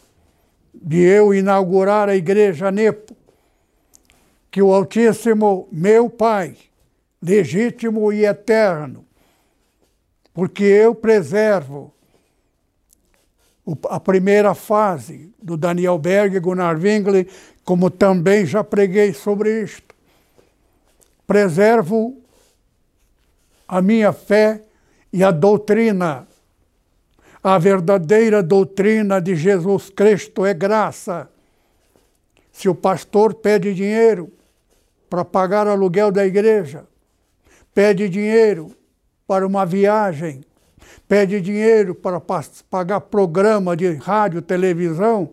de 0.73 1.01
eu 1.01 1.33
inaugurar 1.33 2.07
a 2.07 2.15
igreja 2.15 2.71
Nepo, 2.71 3.13
que 4.49 4.61
o 4.61 4.73
Altíssimo, 4.73 5.67
meu 5.69 6.09
Pai, 6.09 6.55
legítimo 7.21 8.13
e 8.13 8.25
eterno, 8.25 9.05
porque 10.33 10.63
eu 10.63 10.95
preservo 10.95 11.93
a 13.89 13.99
primeira 13.99 14.55
fase 14.55 15.29
do 15.43 15.57
Daniel 15.57 15.97
Berg 15.97 16.37
e 16.37 16.39
Gunnar 16.39 16.77
Wingli, 16.77 17.27
como 17.65 17.89
também 17.89 18.45
já 18.45 18.63
preguei 18.63 19.13
sobre 19.13 19.61
isto. 19.61 19.93
Preservo 21.27 22.21
a 23.67 23.81
minha 23.81 24.13
fé 24.13 24.61
e 25.11 25.23
a 25.23 25.31
doutrina. 25.31 26.27
A 27.43 27.57
verdadeira 27.57 28.41
doutrina 28.41 29.21
de 29.21 29.35
Jesus 29.35 29.89
Cristo 29.89 30.45
é 30.45 30.53
graça. 30.53 31.29
Se 32.51 32.67
o 32.67 32.75
pastor 32.75 33.33
pede 33.33 33.73
dinheiro 33.73 34.31
para 35.09 35.23
pagar 35.23 35.67
aluguel 35.67 36.11
da 36.11 36.25
igreja, 36.25 36.85
pede 37.73 38.09
dinheiro 38.09 38.75
para 39.27 39.45
uma 39.45 39.65
viagem, 39.65 40.41
pede 41.07 41.39
dinheiro 41.41 41.93
para 41.93 42.21
pagar 42.69 43.01
programa 43.01 43.75
de 43.75 43.93
rádio, 43.93 44.41
televisão, 44.41 45.31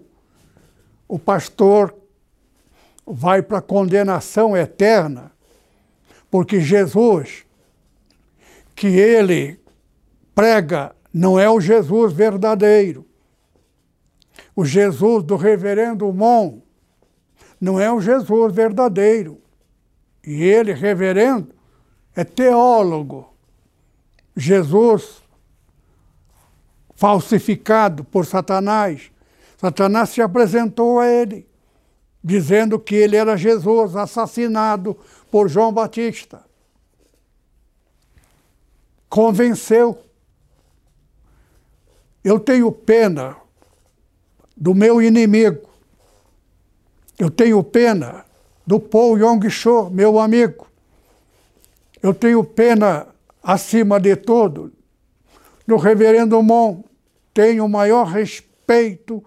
o 1.09 1.19
pastor 1.19 1.95
vai 3.07 3.43
para 3.43 3.59
a 3.59 3.63
condenação 3.63 4.57
eterna, 4.57 5.31
porque 6.31 6.61
Jesus, 6.61 7.45
que 8.83 8.89
ele 8.89 9.61
prega, 10.35 10.93
não 11.15 11.39
é 11.39 11.49
o 11.49 11.61
Jesus 11.61 12.13
verdadeiro. 12.13 13.07
O 14.57 14.65
Jesus 14.65 15.23
do 15.23 15.37
reverendo 15.37 16.13
Mon 16.13 16.61
não 17.61 17.79
é 17.79 17.93
o 17.93 18.01
Jesus 18.01 18.53
verdadeiro. 18.53 19.41
E 20.27 20.43
ele, 20.43 20.73
reverendo, 20.73 21.55
é 22.17 22.25
teólogo. 22.25 23.33
Jesus 24.37 25.23
falsificado 26.97 28.03
por 28.03 28.27
Satanás. 28.27 29.13
Satanás 29.59 30.09
se 30.09 30.21
apresentou 30.21 30.99
a 30.99 31.07
ele, 31.07 31.49
dizendo 32.21 32.81
que 32.81 32.97
ele 32.97 33.15
era 33.15 33.37
Jesus, 33.37 33.95
assassinado 33.95 34.99
por 35.31 35.49
João 35.49 35.73
Batista. 35.73 36.43
Convenceu. 39.13 40.03
Eu 42.25 42.41
tenho 42.41 42.73
pena 42.73 43.37
do 44.57 44.75
meu 44.75 45.03
inimigo. 45.03 45.69
Eu 47.19 47.31
tenho 47.31 47.63
pena 47.63 48.25
do 48.67 48.81
Paul 48.81 49.19
Yong-cho, 49.19 49.91
meu 49.91 50.19
amigo. 50.19 50.67
Eu 52.03 52.15
tenho 52.15 52.43
pena, 52.43 53.07
acima 53.43 54.01
de 54.01 54.17
tudo, 54.17 54.73
do 55.67 55.77
reverendo 55.77 56.43
Mon, 56.43 56.83
tenho 57.35 57.67
o 57.67 57.69
maior 57.69 58.07
respeito 58.07 59.23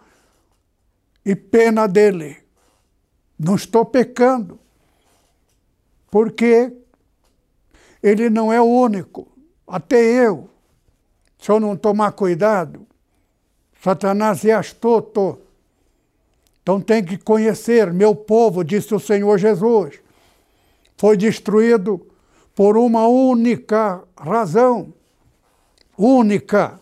e 1.24 1.36
pena 1.36 1.88
dele. 1.88 2.38
Não 3.38 3.54
estou 3.54 3.86
pecando, 3.86 4.60
porque 6.10 6.76
ele 8.02 8.32
não 8.32 8.52
é 8.52 8.60
o 8.60 8.65
único. 8.65 9.35
Até 9.67 9.97
eu, 9.97 10.49
se 11.39 11.51
eu 11.51 11.60
não 11.60 11.75
tomar 11.75 12.12
cuidado, 12.12 12.86
Satanás 13.82 14.43
é 14.45 14.54
astuto. 14.54 15.39
Então 16.62 16.82
tem 16.82 17.04
que 17.04 17.17
conhecer, 17.17 17.93
meu 17.93 18.15
povo, 18.15 18.63
disse 18.63 18.93
o 18.93 18.99
Senhor 18.99 19.38
Jesus, 19.38 19.99
foi 20.97 21.15
destruído 21.17 22.06
por 22.56 22.78
uma 22.78 23.08
única 23.08 24.04
razão. 24.17 24.93
Única 25.97 26.80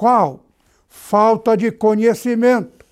qual? 0.00 0.40
Falta 0.88 1.54
de 1.54 1.70
conhecimento. 1.70 2.86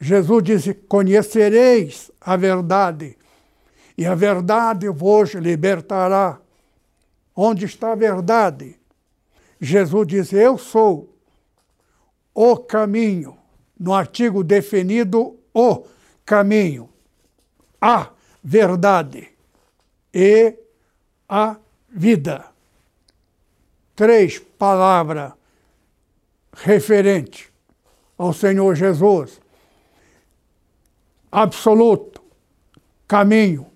Jesus 0.00 0.42
disse: 0.42 0.72
Conhecereis 0.72 2.10
a 2.18 2.34
verdade, 2.34 3.18
e 3.98 4.06
a 4.06 4.14
verdade 4.14 4.88
vos 4.88 5.34
libertará. 5.34 6.38
Onde 7.34 7.64
está 7.64 7.92
a 7.92 7.96
verdade? 7.96 8.78
Jesus 9.60 10.06
disse: 10.06 10.36
Eu 10.36 10.56
sou 10.58 11.14
o 12.32 12.56
caminho. 12.56 13.36
No 13.78 13.92
artigo 13.92 14.44
definido, 14.44 15.36
o 15.52 15.84
caminho, 16.24 16.88
a 17.80 18.10
verdade 18.42 19.28
e 20.12 20.56
a 21.28 21.56
vida. 21.88 22.46
Três 23.96 24.38
palavras 24.38 25.32
referente 26.52 27.52
ao 28.16 28.32
Senhor 28.32 28.74
Jesus. 28.76 29.40
Absoluto, 31.30 32.22
caminho. 33.08 33.66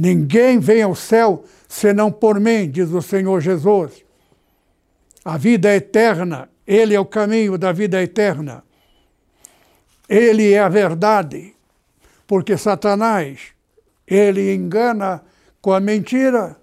Ninguém 0.00 0.58
vem 0.58 0.82
ao 0.82 0.94
céu 0.94 1.44
senão 1.74 2.12
por 2.12 2.38
mim, 2.38 2.70
diz 2.70 2.88
o 2.92 3.02
Senhor 3.02 3.40
Jesus. 3.40 4.04
A 5.24 5.36
vida 5.36 5.68
é 5.68 5.76
eterna, 5.76 6.48
Ele 6.64 6.94
é 6.94 7.00
o 7.00 7.04
caminho 7.04 7.58
da 7.58 7.72
vida 7.72 8.00
eterna. 8.00 8.62
Ele 10.08 10.52
é 10.52 10.60
a 10.60 10.68
verdade, 10.68 11.52
porque 12.28 12.56
Satanás, 12.56 13.52
ele 14.06 14.54
engana 14.54 15.24
com 15.60 15.72
a 15.72 15.80
mentira. 15.80 16.56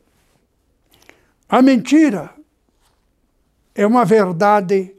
A 1.49 1.61
mentira 1.61 2.29
é 3.75 3.85
uma 3.85 4.05
verdade 4.05 4.95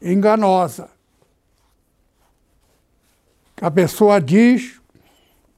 enganosa. 0.00 0.88
A 3.60 3.70
pessoa 3.72 4.20
diz 4.20 4.80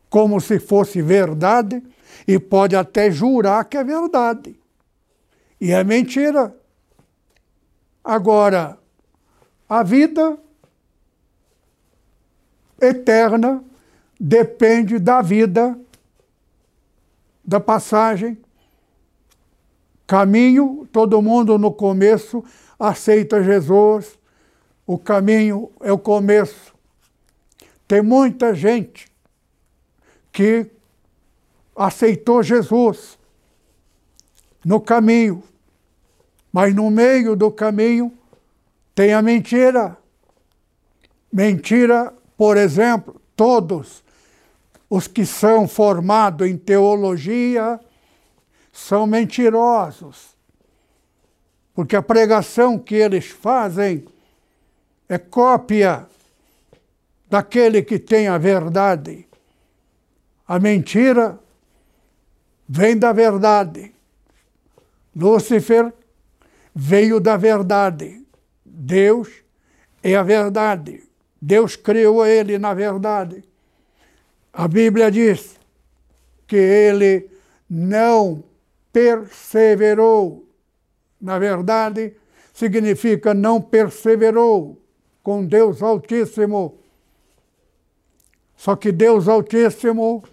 como 0.09 0.41
se 0.41 0.59
fosse 0.59 1.03
verdade 1.03 1.83
e 2.27 2.39
pode 2.39 2.75
até 2.75 3.11
jurar 3.11 3.65
que 3.65 3.77
é 3.77 3.85
verdade. 3.85 4.59
E 5.61 5.73
é 5.73 5.83
mentira. 5.85 6.55
Agora, 8.03 8.79
a 9.69 9.83
vida 9.83 10.39
eterna 12.81 13.65
depende 14.19 14.99
da 14.99 15.23
vida, 15.23 15.79
da 17.45 17.61
passagem. 17.61 18.39
Caminho, 20.07 20.87
todo 20.93 21.23
mundo 21.23 21.59
no 21.59 21.73
começo 21.73 22.45
aceita 22.79 23.43
Jesus, 23.43 24.19
o 24.87 24.99
caminho 24.99 25.73
é 25.81 25.91
o 25.91 25.99
começo. 25.99 26.75
Tem 27.89 28.03
muita 28.03 28.55
gente 28.55 29.11
que 30.31 30.71
aceitou 31.77 32.43
Jesus 32.43 33.19
no 34.65 34.81
caminho, 34.81 35.43
mas 36.53 36.75
no 36.75 36.91
meio 36.91 37.37
do 37.37 37.51
caminho 37.51 38.13
tem 38.95 39.13
a 39.13 39.21
mentira. 39.21 39.97
Mentira, 41.31 42.15
por 42.37 42.57
exemplo, 42.57 43.21
todos 43.37 44.03
os 44.89 45.07
que 45.07 45.27
são 45.27 45.69
formados 45.69 46.49
em 46.49 46.57
teologia 46.57 47.79
são 48.73 49.07
mentirosos, 49.07 50.37
porque 51.75 51.95
a 51.95 52.03
pregação 52.03 52.79
que 52.79 52.95
eles 52.95 53.27
fazem 53.27 54.07
é 55.09 55.19
cópia 55.19 56.07
daquele 57.29 57.83
que 57.83 57.99
tem 57.99 58.29
a 58.29 58.39
verdade. 58.39 59.27
A 60.47 60.59
mentira 60.59 61.39
vem 62.69 62.97
da 62.97 63.13
verdade. 63.13 63.93
Lúcifer 65.15 65.93
veio 66.75 67.21
da 67.21 67.37
verdade. 67.37 68.23
Deus 68.65 69.29
é 70.03 70.15
a 70.15 70.23
verdade. 70.23 71.03
Deus 71.41 71.77
criou 71.77 72.25
ele, 72.27 72.59
na 72.59 72.75
verdade. 72.75 73.45
A 74.53 74.67
Bíblia 74.67 75.11
diz 75.11 75.59
que 76.47 76.57
ele 76.57 77.31
não 77.69 78.43
perseverou. 78.93 80.47
Na 81.21 81.39
verdade, 81.39 82.15
significa 82.53 83.35
não 83.35 83.61
perseverou 83.61 84.81
com 85.23 85.45
Deus 85.45 85.83
Altíssimo. 85.83 86.79
Só 88.57 88.77
que 88.77 88.93
Deus 88.93 89.29
Altíssimo 89.29 90.25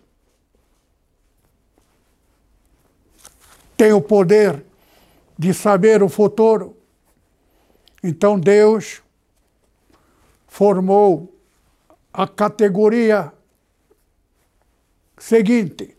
tem 3.84 3.92
o 3.92 4.00
poder 4.00 4.64
de 5.38 5.54
saber 5.54 6.02
o 6.02 6.08
futuro. 6.08 6.78
Então 8.02 8.40
Deus 8.40 9.02
formou 10.48 11.38
a 12.14 12.26
categoria 12.26 13.34
seguinte: 15.18 15.98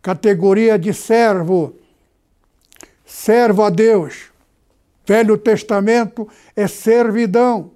categoria 0.00 0.78
de 0.78 0.94
servo. 0.94 1.74
Servo 3.04 3.64
a 3.64 3.70
Deus. 3.70 4.30
Velho 5.04 5.36
Testamento 5.36 6.28
é 6.54 6.68
servidão. 6.68 7.72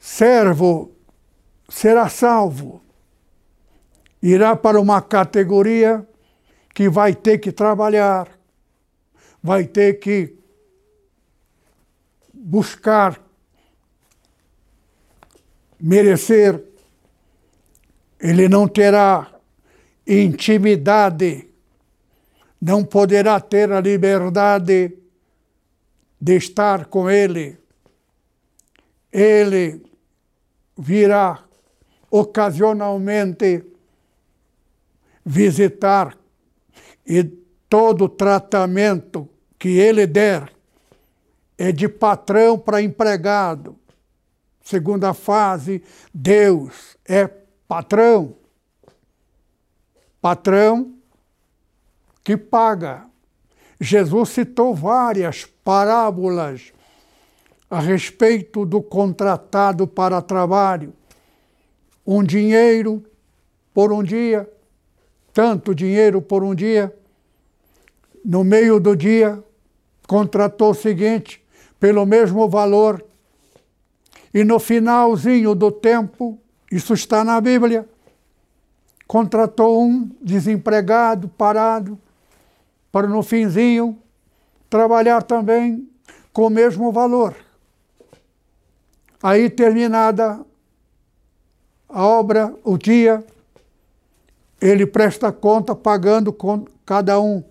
Servo 0.00 0.90
será 1.68 2.08
salvo. 2.08 2.80
Irá 4.22 4.56
para 4.56 4.80
uma 4.80 5.02
categoria 5.02 6.08
que 6.74 6.88
vai 6.88 7.14
ter 7.14 7.38
que 7.38 7.52
trabalhar, 7.52 8.28
vai 9.42 9.64
ter 9.64 9.94
que 9.98 10.36
buscar 12.32 13.20
merecer, 15.78 16.62
ele 18.20 18.48
não 18.48 18.68
terá 18.68 19.32
intimidade, 20.06 21.48
não 22.60 22.84
poderá 22.84 23.40
ter 23.40 23.70
a 23.72 23.80
liberdade 23.80 24.96
de 26.20 26.36
estar 26.36 26.86
com 26.86 27.10
ele. 27.10 27.58
Ele 29.12 29.82
virá 30.78 31.44
ocasionalmente 32.10 33.64
visitar 35.24 36.16
e 37.06 37.24
todo 37.68 38.08
tratamento 38.08 39.28
que 39.58 39.78
ele 39.78 40.06
der 40.06 40.52
é 41.56 41.70
de 41.70 41.88
patrão 41.88 42.58
para 42.58 42.82
empregado. 42.82 43.76
Segunda 44.62 45.12
fase, 45.14 45.82
Deus 46.12 46.96
é 47.06 47.26
patrão. 47.68 48.36
Patrão 50.20 50.94
que 52.22 52.36
paga. 52.36 53.06
Jesus 53.80 54.28
citou 54.30 54.74
várias 54.74 55.44
parábolas 55.44 56.72
a 57.68 57.80
respeito 57.80 58.64
do 58.64 58.82
contratado 58.82 59.86
para 59.86 60.22
trabalho. 60.22 60.92
Um 62.06 62.22
dinheiro 62.22 63.04
por 63.72 63.92
um 63.92 64.02
dia, 64.02 64.48
tanto 65.32 65.74
dinheiro 65.74 66.20
por 66.20 66.42
um 66.42 66.54
dia. 66.54 66.94
No 68.24 68.44
meio 68.44 68.78
do 68.78 68.96
dia, 68.96 69.42
contratou 70.06 70.70
o 70.70 70.74
seguinte, 70.74 71.42
pelo 71.80 72.06
mesmo 72.06 72.48
valor, 72.48 73.04
e 74.32 74.44
no 74.44 74.58
finalzinho 74.58 75.54
do 75.54 75.70
tempo, 75.70 76.38
isso 76.70 76.94
está 76.94 77.22
na 77.22 77.40
Bíblia, 77.40 77.86
contratou 79.06 79.82
um 79.82 80.10
desempregado, 80.22 81.28
parado, 81.28 81.98
para 82.90 83.06
no 83.06 83.22
finzinho 83.22 83.98
trabalhar 84.70 85.22
também 85.22 85.88
com 86.32 86.46
o 86.46 86.50
mesmo 86.50 86.90
valor. 86.90 87.34
Aí 89.22 89.50
terminada 89.50 90.40
a 91.88 92.06
obra, 92.06 92.54
o 92.64 92.78
dia, 92.78 93.22
ele 94.62 94.86
presta 94.86 95.30
conta 95.32 95.74
pagando 95.74 96.32
com 96.32 96.64
cada 96.86 97.20
um. 97.20 97.42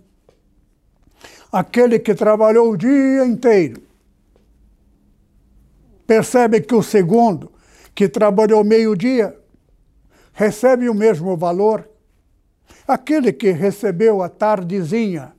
Aquele 1.52 2.00
que 2.00 2.16
trabalhou 2.16 2.72
o 2.72 2.78
dia 2.78 3.26
inteiro 3.26 3.92
Percebe 6.12 6.60
que 6.60 6.76
o 6.76 6.84
segundo, 6.84 7.50
que 7.96 8.10
trabalhou 8.10 8.66
meio-dia, 8.66 9.34
recebe 10.34 10.90
o 10.90 10.94
mesmo 10.94 11.38
valor. 11.38 11.90
Aquele 12.86 13.32
que 13.32 13.52
recebeu 13.52 14.22
a 14.22 14.28
tardezinha, 14.28 15.32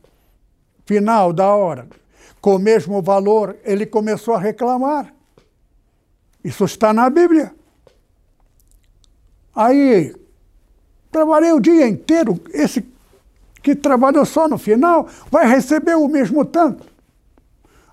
final 0.87 1.31
da 1.31 1.55
hora, 1.55 1.87
com 2.41 2.57
o 2.57 2.59
mesmo 2.59 3.03
valor, 3.03 3.55
ele 3.65 3.85
começou 3.85 4.33
a 4.33 4.41
reclamar. 4.41 5.15
Isso 6.43 6.65
está 6.65 6.91
na 6.95 7.11
Bíblia. 7.11 7.55
Aí, 9.55 10.15
trabalhei 11.13 11.53
o 11.53 11.61
dia 11.61 11.87
inteiro, 11.87 12.41
esse 12.53 12.85
que 13.63 13.77
trabalhou 13.77 14.25
só 14.25 14.49
no 14.49 14.59
final 14.59 15.07
vai 15.31 15.47
receber 15.47 15.95
o 15.95 16.09
mesmo 16.09 16.45
tanto. 16.45 16.85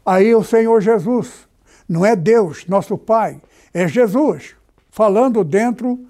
Aí 0.03 0.34
o 0.34 0.43
Senhor 0.43 0.82
Jesus 0.82 1.47
não 1.88 2.05
é 2.05 2.15
Deus, 2.15 2.65
nosso 2.65 2.97
Pai, 2.97 3.39
é 3.73 3.88
Jesus, 3.88 4.55
falando 4.89 5.43
dentro 5.43 6.08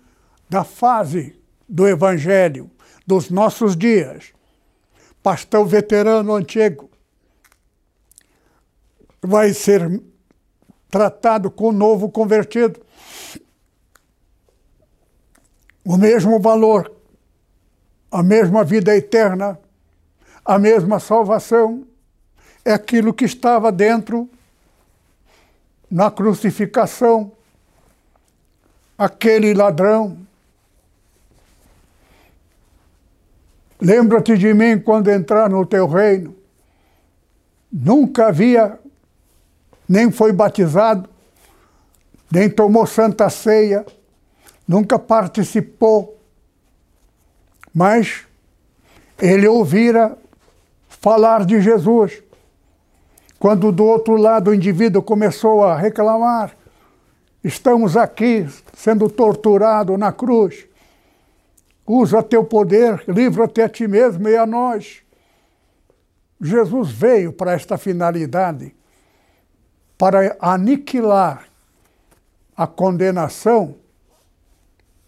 da 0.50 0.64
fase 0.64 1.36
do 1.68 1.88
Evangelho, 1.88 2.70
dos 3.06 3.30
nossos 3.30 3.76
dias. 3.76 4.32
Pastor 5.22 5.66
veterano 5.66 6.34
antigo 6.34 6.90
vai 9.22 9.54
ser 9.54 10.02
tratado 10.90 11.52
com 11.52 11.68
o 11.70 11.74
novo 11.74 12.10
convertido. 12.10 12.80
O 15.84 15.98
mesmo 15.98 16.40
valor, 16.40 16.92
a 18.12 18.24
mesma 18.24 18.64
vida 18.64 18.96
eterna, 18.96 19.60
a 20.44 20.58
mesma 20.58 21.00
salvação, 21.00 21.86
é 22.66 22.74
aquilo 22.74 23.14
que 23.14 23.26
estava 23.26 23.72
dentro 23.72 24.30
na 25.90 26.12
crucificação, 26.12 27.32
aquele 28.98 29.54
ladrão. 29.54 30.18
Lembra-te 33.80 34.38
de 34.38 34.54
mim 34.54 34.80
quando 34.80 35.10
entrar 35.10 35.50
no 35.50 35.66
teu 35.66 35.88
reino. 35.88 36.36
Nunca 37.72 38.28
havia, 38.28 38.80
nem 39.88 40.12
foi 40.12 40.34
batizado, 40.34 41.10
nem 42.32 42.50
tomou 42.50 42.86
santa 42.86 43.30
ceia, 43.30 43.86
nunca 44.68 45.00
participou, 45.00 46.19
mas 47.74 48.26
ele 49.18 49.48
ouvira 49.48 50.18
falar 50.88 51.46
de 51.46 51.62
Jesus. 51.62 52.22
Quando 53.38 53.72
do 53.72 53.86
outro 53.86 54.16
lado 54.18 54.52
o 54.52 54.54
indivíduo 54.54 55.02
começou 55.02 55.64
a 55.64 55.78
reclamar, 55.78 56.56
estamos 57.44 57.96
aqui 57.96 58.48
sendo 58.74 59.10
torturados 59.10 59.98
na 59.98 60.12
cruz. 60.12 60.66
Usa 61.88 62.22
teu 62.22 62.44
poder, 62.44 63.04
livra-te 63.08 63.62
a 63.62 63.70
ti 63.70 63.88
mesmo 63.88 64.28
e 64.28 64.38
a 64.38 64.46
nós. 64.46 65.02
Jesus 66.42 66.92
veio 66.92 67.34
para 67.34 67.54
esta 67.54 67.78
finalidade, 67.78 68.76
para 69.98 70.38
aniquilar 70.40 71.46
a 72.56 72.68
condenação, 72.68 73.76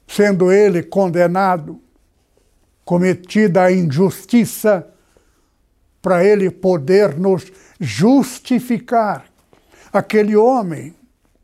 sendo 0.07 0.51
ele 0.51 0.81
condenado, 0.83 1.79
cometida 2.91 3.63
a 3.63 3.71
injustiça, 3.71 4.85
para 6.01 6.25
ele 6.25 6.51
poder 6.51 7.17
nos 7.17 7.49
justificar. 7.79 9.27
Aquele 9.93 10.35
homem 10.35 10.93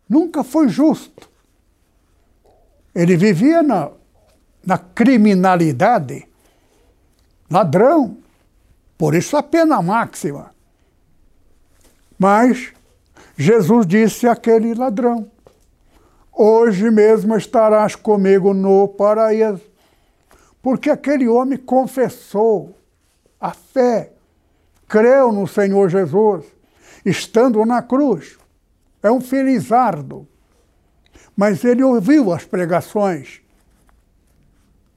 nunca 0.09 0.43
foi 0.43 0.67
justo. 0.67 1.29
Ele 2.93 3.15
vivia 3.15 3.63
na, 3.63 3.91
na 4.65 4.77
criminalidade, 4.77 6.27
ladrão, 7.49 8.17
por 8.97 9.15
isso 9.15 9.37
a 9.37 9.41
pena 9.41 9.81
máxima. 9.81 10.53
Mas 12.19 12.73
Jesus 13.37 13.87
disse 13.87 14.27
àquele 14.27 14.73
ladrão: 14.73 15.31
Hoje 16.33 16.91
mesmo 16.91 17.37
estarás 17.37 17.95
comigo 17.95 18.53
no 18.53 18.85
paraíso. 18.89 19.76
Porque 20.67 20.89
aquele 20.89 21.29
homem 21.29 21.57
confessou 21.57 22.77
a 23.39 23.53
fé 23.53 24.11
creu 24.85 25.31
no 25.31 25.47
Senhor 25.47 25.89
Jesus, 25.89 26.43
estando 27.05 27.65
na 27.65 27.81
cruz. 27.81 28.37
É 29.01 29.09
um 29.09 29.21
felizardo 29.21 30.27
Mas 31.37 31.63
ele 31.63 31.81
ouviu 31.81 32.33
as 32.33 32.43
pregações, 32.43 33.39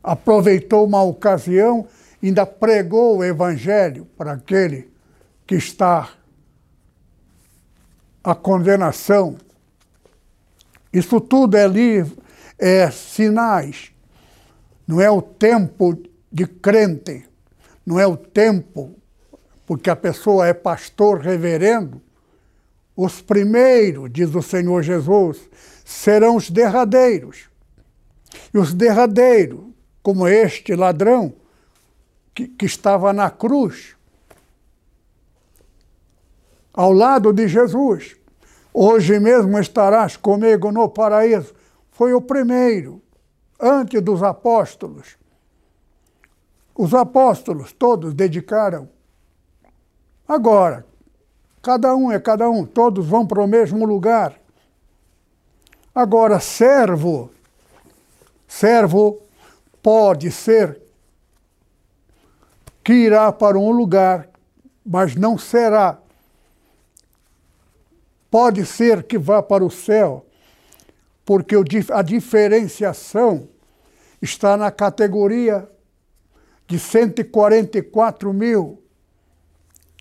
aproveitou 0.02 0.84
uma 0.84 1.04
ocasião, 1.04 1.86
ainda 2.20 2.44
pregou 2.44 3.18
o 3.18 3.24
evangelho 3.24 4.06
para 4.18 4.32
aquele 4.32 4.90
que 5.46 5.54
está 5.54 6.10
a 8.24 8.34
condenação. 8.34 9.38
Isso 10.92 11.20
tudo 11.20 11.56
é 11.56 11.68
livre, 11.68 12.18
é 12.58 12.90
sinais. 12.90 13.92
Não 14.90 15.00
é 15.00 15.08
o 15.08 15.22
tempo 15.22 15.96
de 16.32 16.48
crente, 16.48 17.24
não 17.86 18.00
é 18.00 18.04
o 18.04 18.16
tempo 18.16 18.96
porque 19.64 19.88
a 19.88 19.94
pessoa 19.94 20.48
é 20.48 20.52
pastor 20.52 21.20
reverendo. 21.20 22.02
Os 22.96 23.22
primeiros, 23.22 24.10
diz 24.10 24.34
o 24.34 24.42
Senhor 24.42 24.82
Jesus, 24.82 25.48
serão 25.84 26.34
os 26.34 26.50
derradeiros. 26.50 27.48
E 28.52 28.58
os 28.58 28.74
derradeiros, 28.74 29.60
como 30.02 30.26
este 30.26 30.74
ladrão 30.74 31.34
que, 32.34 32.48
que 32.48 32.66
estava 32.66 33.12
na 33.12 33.30
cruz, 33.30 33.94
ao 36.74 36.92
lado 36.92 37.32
de 37.32 37.46
Jesus. 37.46 38.16
Hoje 38.74 39.20
mesmo 39.20 39.56
estarás 39.60 40.16
comigo 40.16 40.72
no 40.72 40.88
paraíso. 40.88 41.54
Foi 41.92 42.12
o 42.12 42.20
primeiro, 42.20 43.00
antes 43.60 44.00
dos 44.02 44.22
apóstolos. 44.22 45.16
Os 46.74 46.94
apóstolos 46.94 47.72
todos 47.72 48.14
dedicaram. 48.14 48.88
Agora, 50.26 50.86
cada 51.60 51.94
um 51.94 52.10
é 52.10 52.18
cada 52.18 52.48
um, 52.48 52.64
todos 52.64 53.06
vão 53.06 53.26
para 53.26 53.42
o 53.42 53.46
mesmo 53.46 53.84
lugar. 53.84 54.40
Agora, 55.94 56.40
servo, 56.40 57.30
servo 58.48 59.20
pode 59.82 60.30
ser 60.30 60.80
que 62.82 62.92
irá 62.92 63.30
para 63.30 63.58
um 63.58 63.70
lugar, 63.70 64.28
mas 64.84 65.14
não 65.14 65.36
será 65.36 66.00
Pode 68.30 68.64
ser 68.64 69.02
que 69.02 69.18
vá 69.18 69.42
para 69.42 69.64
o 69.64 69.70
céu, 69.70 70.24
porque 71.30 71.54
a 71.92 72.02
diferenciação 72.02 73.48
está 74.20 74.56
na 74.56 74.68
categoria 74.68 75.70
de 76.66 76.76
144 76.76 78.32
mil, 78.32 78.82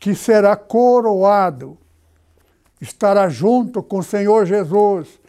que 0.02 0.15
será 0.15 0.56
coroado, 0.56 1.78
estará 2.82 3.30
junto 3.30 3.84
com 3.84 4.00
o 4.00 4.04
Senhor 4.04 4.48
Jesus 4.48 5.20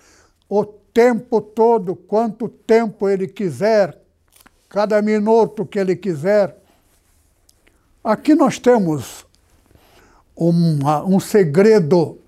o 0.48 0.64
tempo 0.64 1.38
todo, 1.38 1.94
quanto 1.94 2.48
tempo 2.48 3.06
ele 3.06 3.28
quiser, 3.28 4.00
cada 4.70 5.02
minuto 5.02 5.66
que 5.66 5.78
ele 5.78 5.94
quiser. 5.94 6.56
Aqui 8.02 8.34
nós 8.34 8.58
temos 8.58 9.26
uma, 10.34 11.04
um 11.04 11.20
segredo 11.20 12.18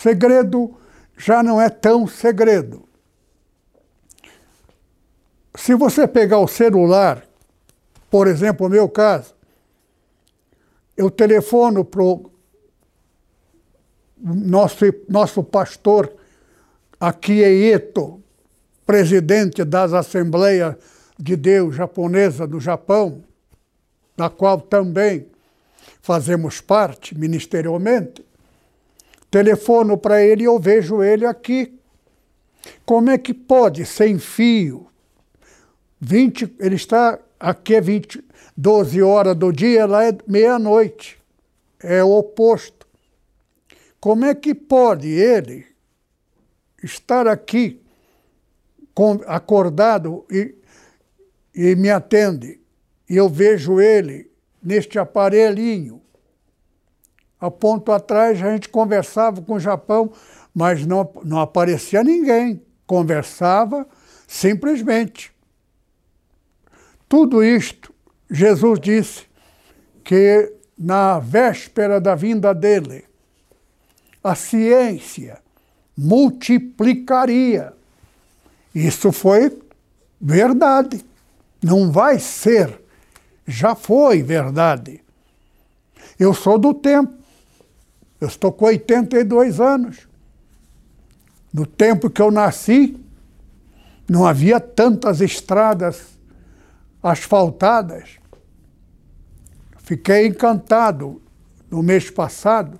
segredo 0.00 0.79
já 1.20 1.42
não 1.42 1.60
é 1.60 1.68
tão 1.68 2.06
segredo. 2.06 2.88
Se 5.54 5.74
você 5.74 6.08
pegar 6.08 6.38
o 6.38 6.48
celular, 6.48 7.26
por 8.10 8.26
exemplo, 8.26 8.66
o 8.66 8.70
meu 8.70 8.88
caso, 8.88 9.34
eu 10.96 11.10
telefono 11.10 11.84
para 11.84 12.02
o 12.02 12.30
nosso, 14.22 14.84
nosso 15.08 15.44
pastor 15.44 16.10
Akieto, 16.98 18.22
presidente 18.86 19.62
das 19.62 19.92
Assembleias 19.92 20.76
de 21.18 21.36
Deus 21.36 21.76
japonesa 21.76 22.46
do 22.46 22.58
Japão, 22.58 23.22
da 24.16 24.30
qual 24.30 24.58
também 24.58 25.26
fazemos 26.00 26.62
parte 26.62 27.16
ministerialmente, 27.16 28.24
telefono 29.30 29.96
para 29.96 30.22
ele 30.22 30.42
e 30.42 30.46
eu 30.46 30.58
vejo 30.58 31.02
ele 31.02 31.24
aqui. 31.24 31.78
Como 32.84 33.10
é 33.10 33.16
que 33.16 33.32
pode, 33.32 33.86
sem 33.86 34.18
fio? 34.18 34.88
20, 36.00 36.56
ele 36.58 36.74
está 36.74 37.18
aqui 37.38 37.74
é 37.74 37.80
20, 37.80 38.22
12 38.56 39.02
horas 39.02 39.36
do 39.36 39.52
dia, 39.52 39.86
lá 39.86 40.04
é 40.04 40.16
meia-noite. 40.26 41.18
É 41.82 42.02
o 42.04 42.10
oposto. 42.10 42.86
Como 43.98 44.24
é 44.24 44.34
que 44.34 44.54
pode 44.54 45.08
ele 45.08 45.66
estar 46.82 47.26
aqui 47.26 47.80
acordado 49.26 50.26
e, 50.30 50.54
e 51.54 51.74
me 51.76 51.90
atende? 51.90 52.60
E 53.08 53.16
eu 53.16 53.28
vejo 53.28 53.80
ele 53.80 54.30
neste 54.62 54.98
aparelhinho 54.98 56.02
Há 57.40 57.50
ponto 57.50 57.90
atrás 57.90 58.42
a 58.42 58.52
gente 58.52 58.68
conversava 58.68 59.40
com 59.40 59.54
o 59.54 59.60
Japão, 59.60 60.12
mas 60.54 60.84
não, 60.84 61.10
não 61.24 61.40
aparecia 61.40 62.04
ninguém. 62.04 62.62
Conversava 62.86 63.86
simplesmente. 64.26 65.32
Tudo 67.08 67.42
isto, 67.42 67.92
Jesus 68.30 68.78
disse 68.78 69.24
que 70.04 70.52
na 70.78 71.18
véspera 71.18 72.00
da 72.00 72.14
vinda 72.14 72.54
dele, 72.54 73.04
a 74.22 74.34
ciência 74.34 75.38
multiplicaria. 75.96 77.72
Isso 78.74 79.12
foi 79.12 79.60
verdade. 80.20 81.04
Não 81.62 81.90
vai 81.90 82.18
ser, 82.18 82.80
já 83.46 83.74
foi 83.74 84.22
verdade. 84.22 85.02
Eu 86.18 86.32
sou 86.32 86.58
do 86.58 86.72
tempo. 86.72 87.19
Eu 88.20 88.28
estou 88.28 88.52
com 88.52 88.66
82 88.66 89.60
anos. 89.60 90.08
No 91.52 91.66
tempo 91.66 92.10
que 92.10 92.20
eu 92.20 92.30
nasci, 92.30 93.00
não 94.08 94.26
havia 94.26 94.60
tantas 94.60 95.20
estradas 95.20 96.18
asfaltadas. 97.02 98.18
Fiquei 99.78 100.26
encantado 100.26 101.20
no 101.70 101.82
mês 101.82 102.10
passado. 102.10 102.78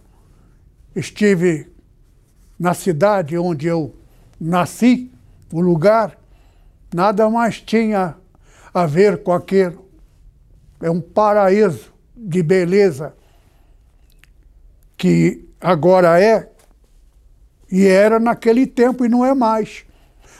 Estive 0.94 1.72
na 2.59 2.74
cidade 2.74 3.38
onde 3.38 3.66
eu 3.66 3.94
nasci, 4.38 5.11
o 5.53 5.61
lugar, 5.61 6.18
nada 6.94 7.29
mais 7.31 7.61
tinha 7.61 8.16
a 8.72 8.87
ver 8.87 9.22
com 9.22 9.33
aquilo. 9.33 9.88
É 10.81 10.90
um 10.90 11.00
paraíso 11.00 11.92
de 12.14 12.42
beleza 12.42 13.14
que 15.00 15.48
agora 15.58 16.22
é 16.22 16.50
e 17.72 17.86
era 17.86 18.20
naquele 18.20 18.66
tempo 18.66 19.02
e 19.02 19.08
não 19.08 19.24
é 19.24 19.32
mais. 19.32 19.86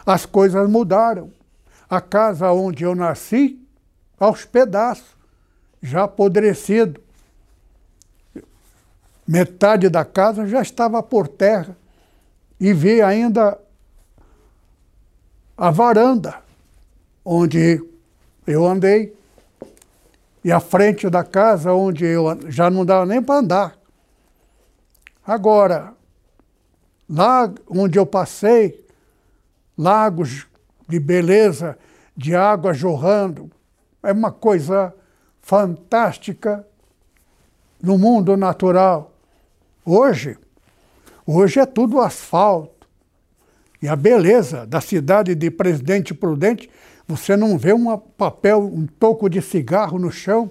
As 0.05 0.27
coisas 0.27 0.69
mudaram. 0.69 1.33
A 1.89 1.99
casa 1.99 2.53
onde 2.53 2.85
eu 2.85 2.95
nasci, 2.95 3.59
aos 4.19 4.45
pedaços, 4.45 5.17
já 5.83 6.05
apodrecido. 6.05 7.01
Metade 9.27 9.89
da 9.89 10.05
casa 10.05 10.47
já 10.47 10.61
estava 10.61 11.03
por 11.03 11.27
terra. 11.27 11.75
E 12.61 12.75
vi 12.75 13.01
ainda 13.01 13.59
a 15.57 15.71
varanda 15.71 16.37
onde 17.25 17.83
eu 18.47 18.67
andei. 18.67 19.17
E 20.45 20.53
a 20.53 20.61
frente 20.61 21.09
da 21.09 21.25
casa 21.25 21.73
onde 21.73 22.05
eu 22.05 22.27
já 22.51 22.69
não 22.69 22.85
dava 22.85 23.07
nem 23.07 23.23
para 23.23 23.37
andar. 23.37 23.80
Agora, 25.31 25.95
lá 27.09 27.55
onde 27.69 27.97
eu 27.97 28.05
passei, 28.05 28.85
lagos 29.79 30.49
de 30.89 30.99
beleza, 30.99 31.79
de 32.17 32.35
água 32.35 32.75
jorrando, 32.75 33.49
é 34.03 34.11
uma 34.11 34.33
coisa 34.33 34.93
fantástica 35.41 36.67
no 37.81 37.97
mundo 37.97 38.37
natural. 38.37 39.15
Hoje, 39.85 40.37
hoje 41.25 41.61
é 41.61 41.65
tudo 41.65 42.01
asfalto. 42.01 42.89
E 43.81 43.87
a 43.87 43.95
beleza 43.95 44.67
da 44.67 44.81
cidade 44.81 45.37
de 45.37 45.49
Presidente 45.49 46.13
Prudente, 46.13 46.69
você 47.07 47.37
não 47.37 47.57
vê 47.57 47.73
um 47.73 47.97
papel, 47.97 48.65
um 48.65 48.85
toco 48.85 49.31
de 49.31 49.41
cigarro 49.41 49.97
no 49.97 50.11
chão, 50.11 50.51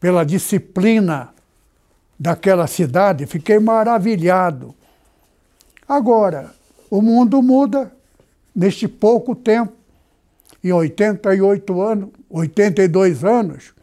pela 0.00 0.24
disciplina 0.24 1.33
daquela 2.18 2.66
cidade, 2.66 3.26
fiquei 3.26 3.58
maravilhado. 3.58 4.74
Agora, 5.88 6.54
o 6.90 7.02
mundo 7.02 7.42
muda 7.42 7.92
neste 8.54 8.86
pouco 8.88 9.34
tempo. 9.34 9.72
Em 10.62 10.72
88 10.72 11.82
anos, 11.82 12.08
82 12.30 13.22
anos, 13.22 13.74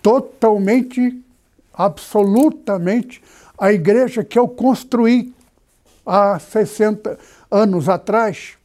totalmente, 0.00 1.20
absolutamente, 1.74 3.20
a 3.58 3.72
igreja 3.72 4.22
que 4.22 4.38
eu 4.38 4.46
construí 4.46 5.34
há 6.04 6.38
60 6.38 7.18
anos 7.50 7.88
atrás, 7.88 8.56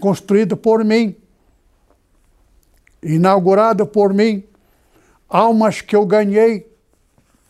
construído 0.00 0.56
por 0.56 0.84
mim, 0.84 1.14
inaugurado 3.00 3.86
por 3.86 4.12
mim. 4.12 4.42
Almas 5.28 5.80
que 5.80 5.94
eu 5.94 6.04
ganhei, 6.04 6.66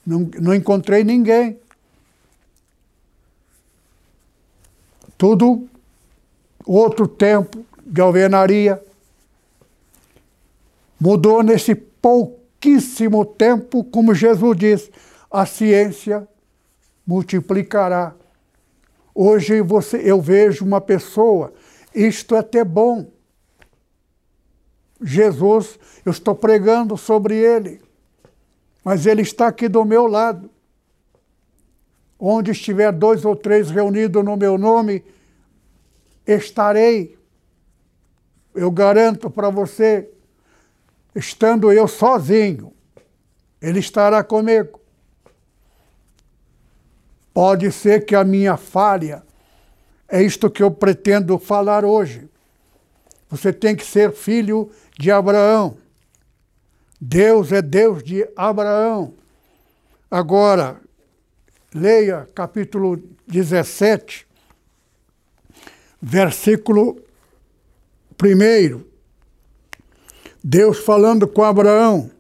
não, 0.07 0.31
não 0.41 0.55
encontrei 0.55 1.03
ninguém. 1.03 1.59
Tudo 5.19 5.69
outro 6.65 7.09
tempo 7.09 7.65
de 7.85 8.01
alvenaria. 8.01 8.83
Mudou 10.99 11.43
nesse 11.43 11.75
pouquíssimo 11.75 13.25
tempo, 13.25 13.85
como 13.85 14.15
Jesus 14.15 14.57
diz, 14.57 14.91
a 15.31 15.45
ciência 15.47 16.27
multiplicará. 17.07 18.15
Hoje 19.15 19.61
você, 19.61 19.99
eu 19.99 20.21
vejo 20.21 20.65
uma 20.65 20.81
pessoa, 20.81 21.53
isto 21.95 22.35
é 22.35 22.39
até 22.39 22.65
bom. 22.65 23.11
Jesus, 25.01 25.79
eu 26.05 26.11
estou 26.11 26.35
pregando 26.35 26.97
sobre 26.97 27.37
ele, 27.37 27.81
mas 28.87 29.05
ele 29.05 29.23
está 29.23 29.49
aqui 29.49 29.69
do 29.69 29.85
meu 29.85 30.07
lado. 30.07 30.49
Onde 32.17 32.53
estiver 32.53 32.93
dois 32.93 33.25
ou 33.25 33.35
três 33.35 33.69
reunidos 33.69 34.25
no 34.25 34.37
meu 34.37 34.57
nome, 34.57 35.05
estarei. 36.25 37.19
Eu 38.55 38.71
garanto 38.71 39.29
para 39.29 39.51
você, 39.51 40.09
estando 41.17 41.73
eu 41.73 41.89
sozinho, 41.89 42.73
ele 43.61 43.81
estará 43.81 44.23
comigo. 44.23 44.81
Pode 47.35 47.73
ser 47.73 48.05
que 48.05 48.15
a 48.15 48.23
minha 48.23 48.57
falha 48.57 49.25
é 50.07 50.23
isto 50.23 50.49
que 50.49 50.63
eu 50.63 50.71
pretendo 50.71 51.37
falar 51.41 51.85
hoje. 51.85 52.31
Você 53.29 53.53
tem 53.53 53.75
que 53.75 53.85
ser 53.85 54.13
filho 54.13 54.71
de 54.97 55.11
Abraão. 55.11 55.77
Deus 57.01 57.53
é 57.53 57.61
Deus 57.61 58.03
de 58.03 58.27
Abraão. 58.35 59.15
Agora, 60.11 60.81
leia 61.75 62.29
capítulo 62.35 63.03
17, 63.27 64.27
versículo 66.01 67.03
1. 68.23 68.83
Deus 70.43 70.79
falando 70.79 71.29
com 71.29 71.43
Abraão. 71.43 72.11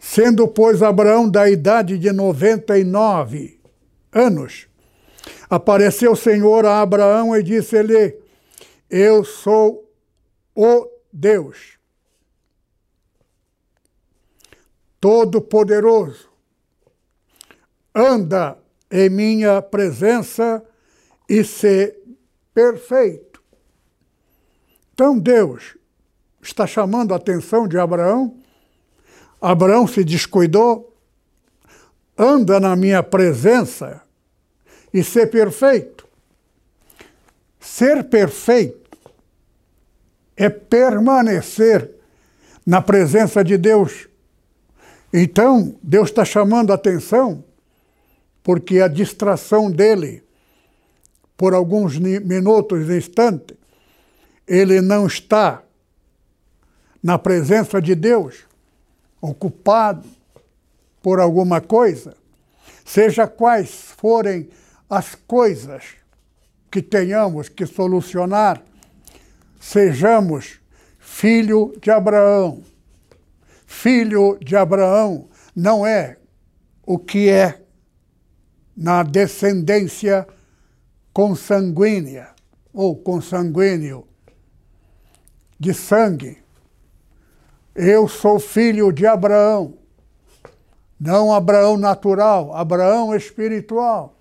Sendo, 0.00 0.48
pois, 0.48 0.82
Abraão 0.82 1.28
da 1.28 1.48
idade 1.48 1.98
de 1.98 2.10
99 2.10 3.60
anos, 4.10 4.66
apareceu 5.48 6.12
o 6.12 6.16
Senhor 6.16 6.64
a 6.64 6.80
Abraão 6.80 7.36
e 7.36 7.42
disse-lhe: 7.42 8.16
Eu 8.88 9.22
sou 9.22 9.88
o 10.54 10.88
Deus 11.12 11.77
Todo-Poderoso. 15.00 16.28
Anda 17.94 18.58
em 18.90 19.08
minha 19.08 19.60
presença 19.60 20.62
e 21.28 21.44
ser 21.44 21.98
perfeito. 22.54 23.42
Então 24.94 25.18
Deus 25.18 25.76
está 26.42 26.66
chamando 26.66 27.12
a 27.12 27.16
atenção 27.16 27.68
de 27.68 27.78
Abraão 27.78 28.38
Abraão 29.40 29.86
se 29.86 30.02
descuidou, 30.02 30.96
anda 32.16 32.58
na 32.58 32.74
minha 32.74 33.02
presença 33.02 34.02
e 34.92 35.04
ser 35.04 35.28
perfeito. 35.28 36.06
Ser 37.60 38.04
perfeito 38.04 38.98
é 40.36 40.48
permanecer 40.48 41.90
na 42.66 42.82
presença 42.82 43.44
de 43.44 43.56
Deus. 43.56 44.07
Então, 45.12 45.76
Deus 45.82 46.10
está 46.10 46.24
chamando 46.24 46.70
a 46.70 46.74
atenção, 46.74 47.42
porque 48.42 48.80
a 48.80 48.88
distração 48.88 49.70
dele, 49.70 50.22
por 51.36 51.54
alguns 51.54 51.98
minutos, 51.98 52.90
instantes, 52.90 53.56
ele 54.46 54.80
não 54.80 55.06
está 55.06 55.62
na 57.02 57.18
presença 57.18 57.80
de 57.80 57.94
Deus 57.94 58.44
ocupado 59.20 60.08
por 61.02 61.20
alguma 61.20 61.60
coisa, 61.60 62.14
seja 62.84 63.26
quais 63.26 63.70
forem 63.96 64.48
as 64.88 65.14
coisas 65.14 65.84
que 66.70 66.82
tenhamos 66.82 67.48
que 67.48 67.66
solucionar, 67.66 68.62
sejamos 69.60 70.58
filho 70.98 71.74
de 71.80 71.90
Abraão. 71.90 72.62
Filho 73.70 74.36
de 74.42 74.56
Abraão 74.56 75.28
não 75.54 75.86
é 75.86 76.16
o 76.84 76.98
que 76.98 77.28
é 77.28 77.62
na 78.76 79.02
descendência 79.02 80.26
consanguínea 81.12 82.30
ou 82.72 82.96
consanguíneo 82.96 84.06
de 85.60 85.72
sangue 85.72 86.42
eu 87.80 88.08
sou 88.08 88.40
filho 88.40 88.90
de 88.90 89.06
Abraão. 89.06 89.78
Não 90.98 91.32
Abraão 91.32 91.76
natural, 91.76 92.52
Abraão 92.52 93.14
espiritual. 93.14 94.16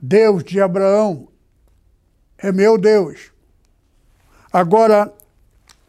Deus 0.00 0.42
de 0.42 0.62
Abraão 0.62 1.28
é 2.38 2.50
meu 2.50 2.78
Deus. 2.78 3.32
Agora, 4.50 5.12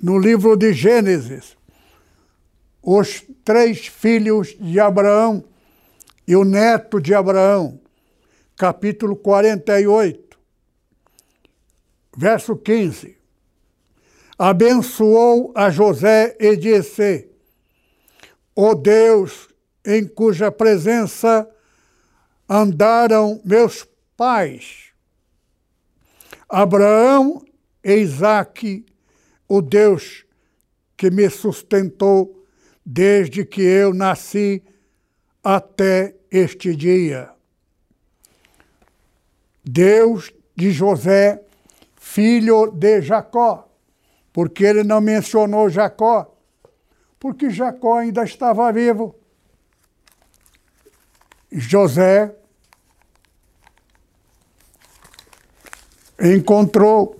no 0.03 0.19
livro 0.19 0.55
de 0.55 0.73
Gênesis, 0.73 1.57
os 2.81 3.23
três 3.43 3.87
filhos 3.87 4.55
de 4.59 4.79
Abraão 4.79 5.43
e 6.27 6.35
o 6.35 6.43
neto 6.43 7.01
de 7.01 7.15
Abraão, 7.15 7.79
capítulo 8.55 9.15
48, 9.15 10.37
verso 12.15 12.55
15 12.55 13.23
abençoou 14.37 15.53
a 15.55 15.69
José 15.69 16.35
e 16.39 16.57
disse: 16.57 17.29
oh 18.55 18.75
Deus, 18.75 19.47
em 19.85 20.05
cuja 20.05 20.51
presença 20.51 21.47
andaram 22.49 23.41
meus 23.45 23.87
pais, 24.17 24.91
Abraão 26.49 27.41
e 27.83 27.93
Isaque, 27.95 28.85
o 29.55 29.61
Deus 29.61 30.25
que 30.95 31.09
me 31.09 31.29
sustentou 31.29 32.45
desde 32.85 33.45
que 33.45 33.61
eu 33.61 33.93
nasci 33.93 34.63
até 35.43 36.15
este 36.31 36.75
dia. 36.75 37.31
Deus 39.63 40.31
de 40.55 40.71
José, 40.71 41.41
filho 41.95 42.71
de 42.71 43.01
Jacó 43.01 43.69
porque 44.33 44.63
ele 44.63 44.83
não 44.83 44.99
mencionou 44.99 45.69
Jacó? 45.69 46.35
Porque 47.19 47.51
Jacó 47.51 47.99
ainda 47.99 48.23
estava 48.23 48.73
vivo. 48.73 49.15
José 51.51 52.35
encontrou, 56.19 57.19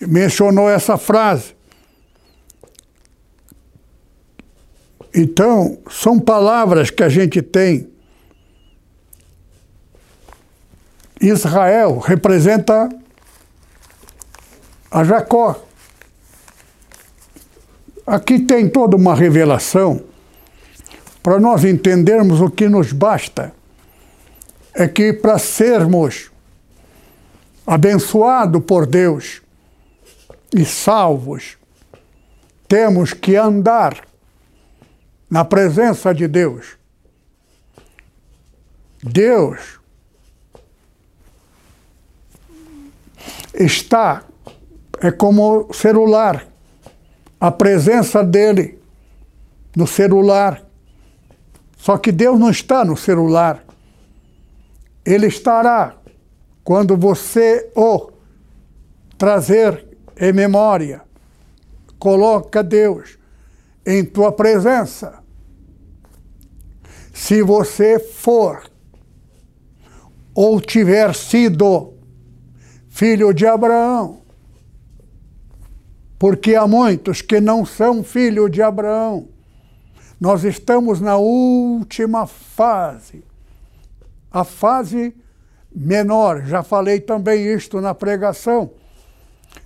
mencionou 0.00 0.68
essa 0.68 0.96
frase. 0.96 1.54
Então, 5.14 5.78
são 5.90 6.18
palavras 6.18 6.90
que 6.90 7.02
a 7.02 7.08
gente 7.08 7.42
tem. 7.42 7.88
Israel 11.20 11.98
representa 11.98 12.88
a 14.90 15.04
Jacó. 15.04 15.62
Aqui 18.06 18.40
tem 18.40 18.68
toda 18.68 18.96
uma 18.96 19.14
revelação 19.14 20.02
para 21.22 21.38
nós 21.38 21.64
entendermos 21.64 22.40
o 22.40 22.48
que 22.48 22.68
nos 22.68 22.92
basta. 22.92 23.52
É 24.72 24.88
que 24.88 25.12
para 25.12 25.38
sermos 25.38 26.30
abençoados 27.66 28.64
por 28.64 28.86
Deus 28.86 29.42
e 30.54 30.64
salvos, 30.64 31.56
temos 32.66 33.12
que 33.12 33.36
andar 33.36 34.06
na 35.28 35.44
presença 35.44 36.12
de 36.14 36.26
Deus. 36.26 36.76
Deus 39.02 39.80
está 43.54 44.24
é 45.00 45.10
como 45.10 45.72
celular. 45.72 46.46
A 47.40 47.50
presença 47.50 48.22
dele 48.22 48.78
no 49.74 49.86
celular 49.86 50.62
Só 51.78 51.96
que 51.96 52.12
Deus 52.12 52.38
não 52.38 52.50
está 52.50 52.84
no 52.84 52.94
celular. 52.94 53.64
Ele 55.02 55.26
estará 55.26 55.96
quando 56.62 56.94
você 56.94 57.70
o 57.74 58.10
trazer 59.16 59.86
em 60.20 60.32
memória. 60.32 61.02
Coloca 61.98 62.62
Deus 62.62 63.18
em 63.86 64.04
tua 64.04 64.30
presença. 64.30 65.18
Se 67.12 67.42
você 67.42 67.98
for 67.98 68.70
ou 70.34 70.60
tiver 70.60 71.14
sido 71.14 71.94
filho 72.88 73.32
de 73.32 73.46
Abraão, 73.46 74.20
porque 76.18 76.54
há 76.54 76.66
muitos 76.66 77.22
que 77.22 77.40
não 77.40 77.64
são 77.64 78.04
filhos 78.04 78.50
de 78.50 78.60
Abraão. 78.60 79.28
Nós 80.20 80.44
estamos 80.44 81.00
na 81.00 81.16
última 81.16 82.26
fase, 82.26 83.24
a 84.30 84.44
fase 84.44 85.14
menor. 85.74 86.44
Já 86.44 86.62
falei 86.62 87.00
também 87.00 87.46
isto 87.46 87.80
na 87.80 87.94
pregação. 87.94 88.70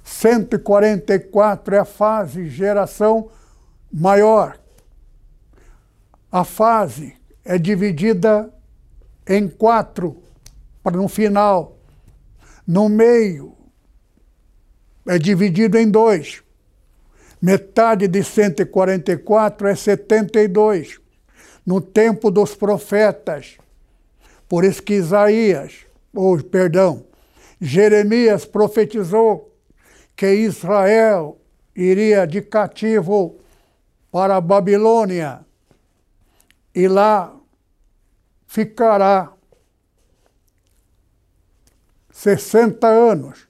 144 0.05 1.74
é 1.74 1.78
a 1.78 1.84
fase 1.84 2.46
geração 2.46 3.30
maior. 3.90 4.59
A 6.30 6.44
fase 6.44 7.16
é 7.42 7.57
dividida 7.57 8.52
em 9.26 9.48
quatro 9.48 10.22
para 10.82 10.98
no 10.98 11.09
final. 11.09 11.78
No 12.66 12.88
meio 12.88 13.57
é 15.07 15.18
dividido 15.18 15.78
em 15.78 15.90
dois. 15.90 16.42
Metade 17.40 18.07
de 18.07 18.22
144 18.22 19.68
é 19.68 19.74
72. 19.74 21.00
No 21.64 21.80
tempo 21.80 22.30
dos 22.30 22.55
profetas. 22.55 23.57
Por 24.46 24.64
isso 24.64 24.82
que 24.82 24.94
Isaías, 24.94 25.86
ou 26.14 26.42
perdão, 26.42 27.07
Jeremias 27.59 28.44
profetizou 28.44 29.53
que 30.17 30.33
Israel 30.33 31.41
iria 31.75 32.27
de 32.27 32.41
cativo 32.41 33.39
para 34.11 34.37
a 34.37 34.41
Babilônia 34.41 35.45
e 36.75 36.87
lá 36.87 37.35
ficará 38.47 39.33
60 42.12 42.87
anos 42.87 43.49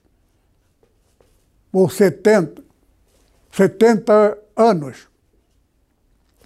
ou 1.71 1.89
70, 1.89 2.63
70 3.51 4.37
anos. 4.55 5.07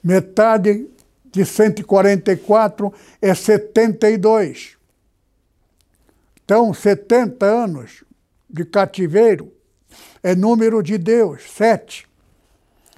Metade 0.04 0.90
de 1.26 1.46
144 1.46 2.94
é 3.22 3.34
72. 3.34 4.78
Então, 6.44 6.74
70 6.74 7.46
anos 7.46 8.04
de 8.50 8.66
cativeiro 8.66 9.54
é 10.22 10.36
número 10.36 10.82
de 10.82 10.98
Deus, 10.98 11.44
7. 11.52 12.08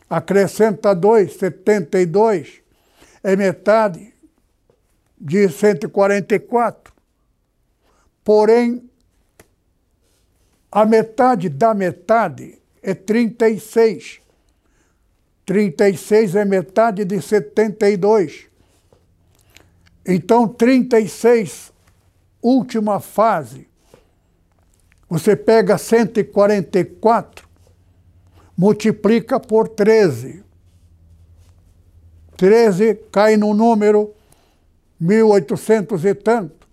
Acrescenta 0.10 0.94
2, 0.94 1.34
72, 1.34 2.62
é 3.24 3.36
metade 3.36 4.14
de 5.20 5.48
144. 5.48 6.94
Porém, 8.24 8.90
a 10.72 10.86
metade 10.86 11.50
da 11.50 11.74
metade 11.74 12.60
é 12.82 12.94
36. 12.94 14.20
36 15.46 16.36
é 16.36 16.46
metade 16.46 17.06
de 17.06 17.22
72. 17.22 18.48
Então, 20.06 20.48
36, 20.48 21.72
última 22.42 23.00
fase. 23.00 23.71
Você 25.12 25.36
pega 25.36 25.78
144, 25.78 27.46
multiplica 28.58 29.42
por 29.42 29.68
13. 29.68 30.42
13 32.38 32.96
cai 33.12 33.36
no 33.36 33.54
número 33.54 34.14
1800 34.98 36.06
e 36.06 36.16
tanto. 36.16 36.66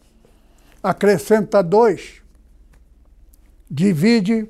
Acrescenta 0.80 1.60
2 1.64 2.22
divide 3.68 4.48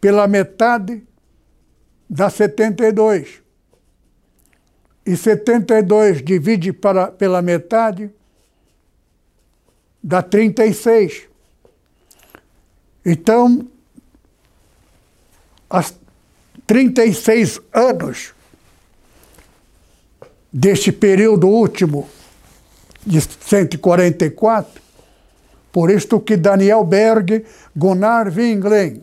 pela 0.00 0.26
metade 0.26 1.06
dá 2.08 2.30
72. 2.30 3.42
E 5.04 5.14
72 5.18 6.22
divide 6.22 6.72
para, 6.72 7.12
pela 7.12 7.42
metade 7.42 8.10
dá 10.02 10.22
36. 10.22 11.33
Então, 13.04 13.66
as 15.68 15.94
36 16.66 17.60
anos 17.72 18.32
deste 20.52 20.92
período 20.92 21.48
último 21.48 22.08
de 23.04 23.20
144 23.20 24.84
por 25.74 25.90
isto 25.90 26.20
que 26.20 26.36
Daniel 26.36 26.84
Berg, 26.84 27.44
Gunnar 27.74 28.28
Winglen 28.28 29.02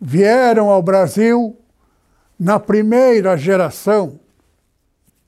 vieram 0.00 0.70
ao 0.70 0.80
Brasil 0.80 1.58
na 2.38 2.60
primeira 2.60 3.36
geração, 3.36 4.20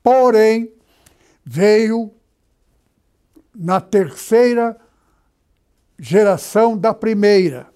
porém 0.01 0.71
veio 1.45 2.13
na 3.53 3.81
terceira 3.81 4.77
geração 5.99 6.77
da 6.77 6.93
primeira. 6.93 7.67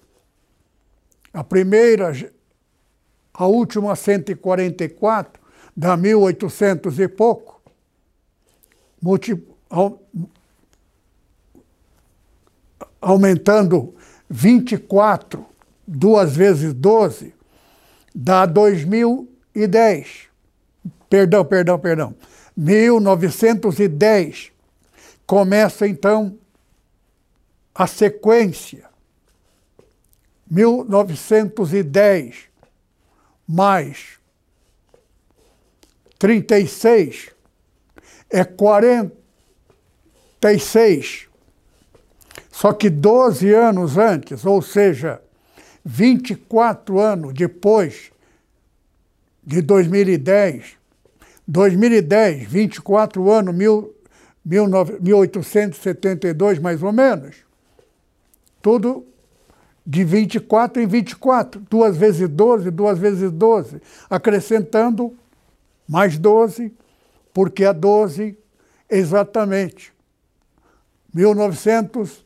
A 1.33 1.43
primeira, 1.43 2.11
a 3.33 3.45
última 3.45 3.95
144, 3.95 5.41
da 5.75 5.95
1800 5.95 6.99
e 6.99 7.07
pouco, 7.07 7.61
aumentando 12.99 13.95
24, 14.29 15.45
duas 15.87 16.35
vezes 16.35 16.73
12, 16.73 17.33
dá 18.13 18.45
2010. 18.45 20.27
Perdão, 21.09 21.45
perdão, 21.45 21.79
perdão. 21.79 22.15
1910. 22.55 24.51
Começa 25.25 25.87
então 25.87 26.37
a 27.79 27.87
sequência. 27.87 28.87
1910 30.51 32.49
mais 33.47 34.19
36 36.17 37.29
é 38.29 38.43
46 38.43 41.29
só 42.51 42.73
que 42.73 42.89
12 42.89 43.53
anos 43.53 43.97
antes, 43.97 44.45
ou 44.45 44.61
seja, 44.61 45.21
24 45.85 46.99
anos 46.99 47.33
depois 47.33 48.11
de 49.41 49.61
2010, 49.61 50.75
2010, 51.47 52.45
24 52.45 53.31
anos, 53.31 53.55
mil, 53.55 53.95
1872 54.43 56.59
mais 56.59 56.83
ou 56.83 56.91
menos, 56.91 57.47
tudo 58.61 59.05
de 59.85 60.03
24 60.03 60.81
em 60.81 60.87
24, 60.87 61.61
duas 61.69 61.97
vezes 61.97 62.29
12, 62.29 62.69
duas 62.69 62.99
vezes 62.99 63.31
12, 63.31 63.81
acrescentando 64.09 65.15
mais 65.87 66.17
12, 66.17 66.71
porque 67.33 67.65
a 67.65 67.71
12 67.71 68.37
exatamente 68.89 69.93
1900 71.13 72.25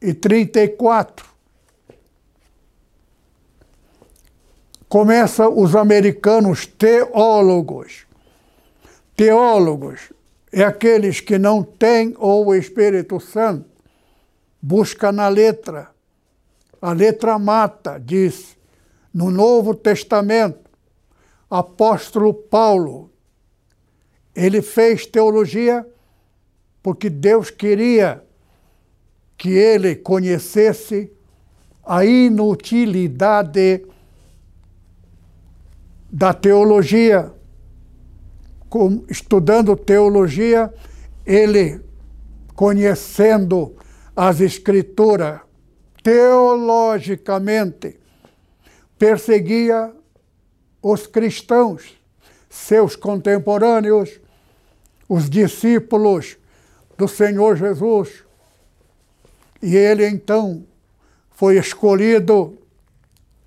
e 0.00 0.14
34. 0.14 1.26
Começa 4.88 5.48
os 5.48 5.76
americanos 5.76 6.66
teólogos. 6.66 8.06
Teólogos 9.14 10.12
é 10.52 10.62
aqueles 10.62 11.20
que 11.20 11.38
não 11.38 11.62
têm 11.62 12.14
o 12.18 12.54
Espírito 12.54 13.20
Santo. 13.20 13.77
Busca 14.60 15.12
na 15.12 15.28
letra. 15.28 15.90
A 16.80 16.92
letra 16.92 17.38
mata, 17.38 17.98
diz 17.98 18.56
no 19.12 19.30
Novo 19.30 19.74
Testamento. 19.74 20.70
Apóstolo 21.50 22.32
Paulo. 22.34 23.10
Ele 24.34 24.62
fez 24.62 25.06
teologia 25.06 25.86
porque 26.82 27.10
Deus 27.10 27.50
queria 27.50 28.24
que 29.36 29.50
ele 29.50 29.94
conhecesse 29.96 31.12
a 31.84 32.04
inutilidade 32.04 33.86
da 36.10 36.34
teologia. 36.34 37.32
estudando 39.08 39.74
teologia, 39.76 40.72
ele, 41.24 41.80
conhecendo 42.54 43.74
as 44.20 44.40
Escrituras 44.40 45.42
teologicamente, 46.02 48.00
perseguia 48.98 49.92
os 50.82 51.06
cristãos, 51.06 51.96
seus 52.50 52.96
contemporâneos, 52.96 54.18
os 55.08 55.30
discípulos 55.30 56.36
do 56.96 57.06
Senhor 57.06 57.56
Jesus. 57.56 58.24
E 59.62 59.76
ele 59.76 60.04
então 60.04 60.66
foi 61.30 61.56
escolhido 61.56 62.58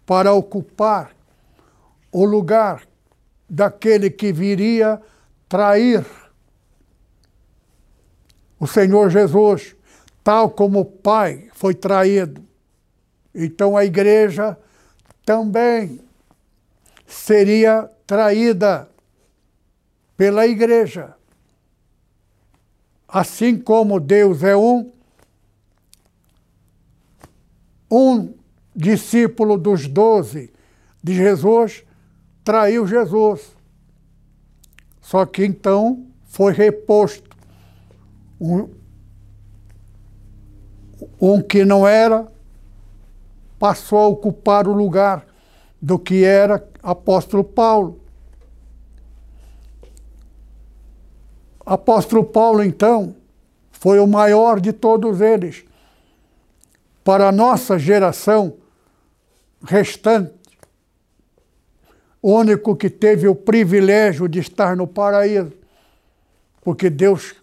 para 0.06 0.32
ocupar 0.32 1.14
o 2.14 2.24
lugar 2.24 2.88
daquele 3.50 4.10
que 4.10 4.32
viria 4.32 5.02
trair 5.50 6.06
o 8.58 8.66
Senhor 8.66 9.10
Jesus, 9.10 9.76
tal 10.24 10.50
como 10.50 10.80
o 10.82 10.86
Pai 10.86 11.50
foi 11.54 11.74
traído. 11.74 12.46
Então 13.34 13.78
a 13.78 13.86
igreja 13.86 14.58
também 15.26 16.02
seria 17.08 17.90
traída 18.06 18.90
pela 20.18 20.46
igreja. 20.46 21.16
Assim 23.08 23.58
como 23.58 24.00
Deus 24.00 24.44
é 24.44 24.56
um, 24.56 24.92
um 27.90 28.34
discípulo 28.76 29.58
dos 29.58 29.88
doze 29.88 30.54
de 31.04 31.14
Jesus 31.14 31.84
traiu 32.44 32.88
Jesus. 32.88 33.56
Só 35.02 35.26
que 35.26 35.44
então 35.44 36.08
foi 36.24 36.54
reposto 36.54 37.30
um, 38.40 38.70
um 41.22 41.40
que 41.40 41.64
não 41.64 41.88
era, 41.88 42.28
passou 43.60 44.00
a 44.00 44.08
ocupar 44.08 44.68
o 44.68 44.74
lugar 44.74 45.24
do 45.80 46.00
que 46.00 46.24
era 46.24 46.68
apóstolo 46.82 47.44
Paulo. 47.44 48.02
Apóstolo 51.64 52.24
Paulo, 52.24 52.64
então, 52.64 53.16
foi 53.72 54.00
o 54.00 54.08
maior 54.08 54.60
de 54.60 54.74
todos 54.74 55.22
eles. 55.22 55.64
Para 57.04 57.30
a 57.30 57.32
nossa 57.32 57.78
geração 57.78 58.56
restante, 59.64 60.34
o 62.20 62.34
único 62.34 62.76
que 62.76 62.90
teve 62.90 63.28
o 63.28 63.36
privilégio 63.36 64.28
de 64.28 64.40
estar 64.40 64.76
no 64.76 64.88
paraíso, 64.88 65.54
porque 66.62 66.90
Deus 66.90 67.36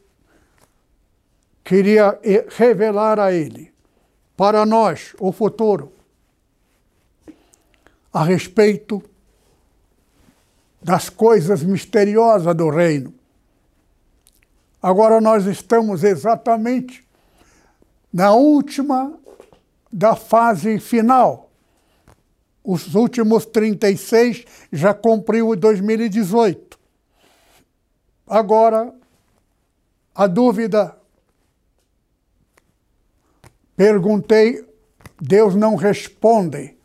queria 1.69 2.19
revelar 2.57 3.21
a 3.21 3.31
ele, 3.31 3.71
para 4.35 4.64
nós, 4.64 5.14
o 5.21 5.31
futuro, 5.31 5.93
a 8.11 8.25
respeito 8.25 9.03
das 10.81 11.11
coisas 11.11 11.62
misteriosas 11.62 12.57
do 12.57 12.71
reino. 12.71 13.12
Agora 14.81 15.21
nós 15.21 15.45
estamos 15.45 16.05
exatamente 16.05 17.07
na 18.11 18.33
última 18.33 19.12
da 19.93 20.16
fase 20.16 20.81
final. 20.81 21.51
Os 22.64 22.95
últimos 22.95 23.45
36 23.45 24.47
já 24.73 24.95
cumpriu 24.95 25.55
2018. 25.55 26.79
Agora, 28.27 28.91
a 30.14 30.27
dúvida. 30.27 30.98
Perguntei, 33.79 34.68
Deus 35.20 35.55
não 35.55 35.76
responde. 35.76 36.76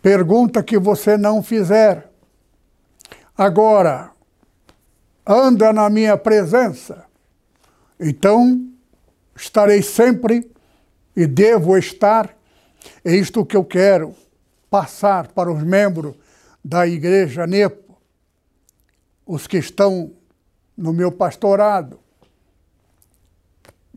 Pergunta 0.00 0.62
que 0.62 0.78
você 0.78 1.16
não 1.16 1.42
fizer. 1.42 2.08
Agora, 3.36 4.12
anda 5.26 5.72
na 5.72 5.90
minha 5.90 6.16
presença, 6.16 7.06
então 7.98 8.70
estarei 9.34 9.82
sempre 9.82 10.48
e 11.16 11.26
devo 11.26 11.76
estar. 11.76 12.38
É 13.04 13.12
isto 13.12 13.44
que 13.44 13.56
eu 13.56 13.64
quero 13.64 14.14
passar 14.70 15.26
para 15.32 15.50
os 15.50 15.60
membros 15.60 16.14
da 16.64 16.86
Igreja 16.86 17.48
Nepo, 17.48 17.98
os 19.26 19.48
que 19.48 19.56
estão 19.56 20.12
no 20.76 20.92
meu 20.92 21.10
pastorado. 21.10 21.98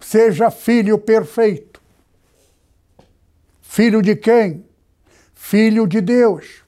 Seja 0.01 0.49
filho 0.49 0.97
perfeito. 0.97 1.78
Filho 3.71 4.01
de 4.01 4.15
quem? 4.15 4.65
Filho 5.35 5.85
de 5.85 6.01
Deus. 6.01 6.63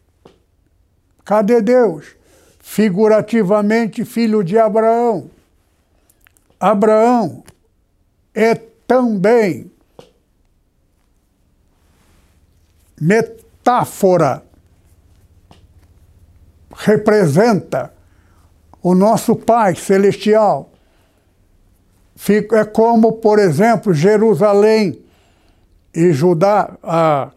Cadê 1.25 1.59
Deus? 1.59 2.15
Figurativamente, 2.59 4.05
filho 4.05 4.43
de 4.43 4.55
Abraão. 4.59 5.27
Abraão 6.59 7.43
é 8.35 8.53
também 8.85 9.71
metáfora 12.99 14.43
representa 16.77 17.91
o 18.79 18.93
nosso 18.93 19.35
Pai 19.35 19.73
Celestial. 19.73 20.71
É 22.53 22.63
como, 22.63 23.13
por 23.13 23.39
exemplo, 23.39 23.91
Jerusalém 23.91 25.03
e 25.93 26.11
Judá, 26.11 26.77
a 26.81 27.31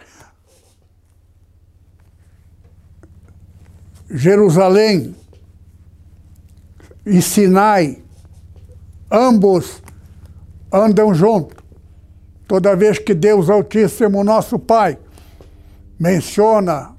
Jerusalém 4.10 5.14
e 7.04 7.20
Sinai, 7.20 8.02
ambos 9.10 9.82
andam 10.72 11.12
juntos. 11.14 11.58
Toda 12.46 12.76
vez 12.76 12.98
que 12.98 13.14
Deus 13.14 13.48
Altíssimo, 13.48 14.22
nosso 14.22 14.58
Pai, 14.58 14.98
menciona 15.98 16.94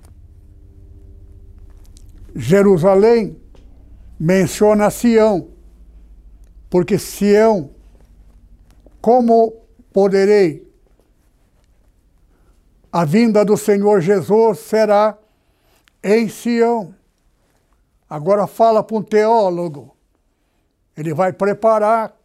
Jerusalém, 2.35 3.37
menciona 4.19 4.89
Sião, 4.89 5.47
porque 6.69 6.97
Sião, 6.97 7.69
como 8.99 9.53
poderei? 9.93 10.64
A 12.95 13.03
vinda 13.03 13.43
do 13.43 13.57
Senhor 13.57 13.99
Jesus 13.99 14.59
será 14.59 15.17
em 16.01 16.29
Sião. 16.29 16.95
Agora 18.09 18.47
fala 18.47 18.81
para 18.81 18.95
um 18.95 19.01
teólogo, 19.01 19.93
ele 20.95 21.13
vai 21.13 21.33
preparar, 21.33 22.15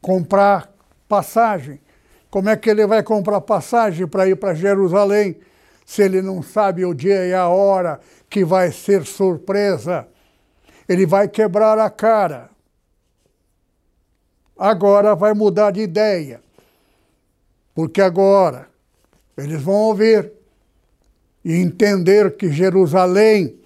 comprar 0.00 0.72
passagem. 1.06 1.78
Como 2.30 2.48
é 2.48 2.56
que 2.56 2.70
ele 2.70 2.86
vai 2.86 3.02
comprar 3.02 3.42
passagem 3.42 4.06
para 4.06 4.26
ir 4.26 4.36
para 4.36 4.54
Jerusalém? 4.54 5.38
se 5.90 6.02
ele 6.02 6.22
não 6.22 6.40
sabe 6.40 6.84
o 6.84 6.94
dia 6.94 7.26
e 7.26 7.34
a 7.34 7.48
hora 7.48 7.98
que 8.28 8.44
vai 8.44 8.70
ser 8.70 9.04
surpresa, 9.04 10.06
ele 10.88 11.04
vai 11.04 11.26
quebrar 11.26 11.76
a 11.80 11.90
cara. 11.90 12.48
Agora 14.56 15.16
vai 15.16 15.34
mudar 15.34 15.72
de 15.72 15.80
ideia. 15.80 16.40
Porque 17.74 18.00
agora 18.00 18.68
eles 19.36 19.62
vão 19.62 19.74
ouvir 19.74 20.32
e 21.44 21.54
entender 21.54 22.36
que 22.36 22.50
Jerusalém, 22.50 23.58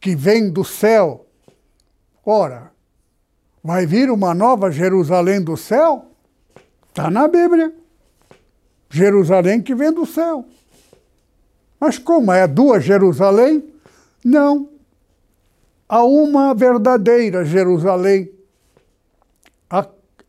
que 0.00 0.16
vem 0.16 0.50
do 0.50 0.64
céu, 0.64 1.26
ora, 2.24 2.72
vai 3.62 3.86
vir 3.86 4.10
uma 4.10 4.34
nova 4.34 4.70
Jerusalém 4.70 5.40
do 5.40 5.56
céu? 5.56 6.06
Está 6.88 7.10
na 7.10 7.28
Bíblia. 7.28 7.72
Jerusalém 8.88 9.60
que 9.60 9.74
vem 9.74 9.92
do 9.92 10.06
céu. 10.06 10.44
Mas 11.78 11.98
como 11.98 12.32
é 12.32 12.46
duas 12.46 12.84
Jerusalém? 12.84 13.62
Não. 14.24 14.70
Há 15.88 16.02
uma 16.04 16.54
verdadeira 16.54 17.44
Jerusalém. 17.44 18.32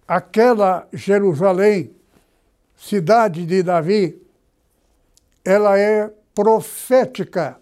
aquela 0.07 0.87
Jerusalém, 0.93 1.91
cidade 2.78 3.45
de 3.45 3.61
Davi, 3.61 4.21
ela 5.43 5.78
é 5.78 6.09
profética. 6.34 7.59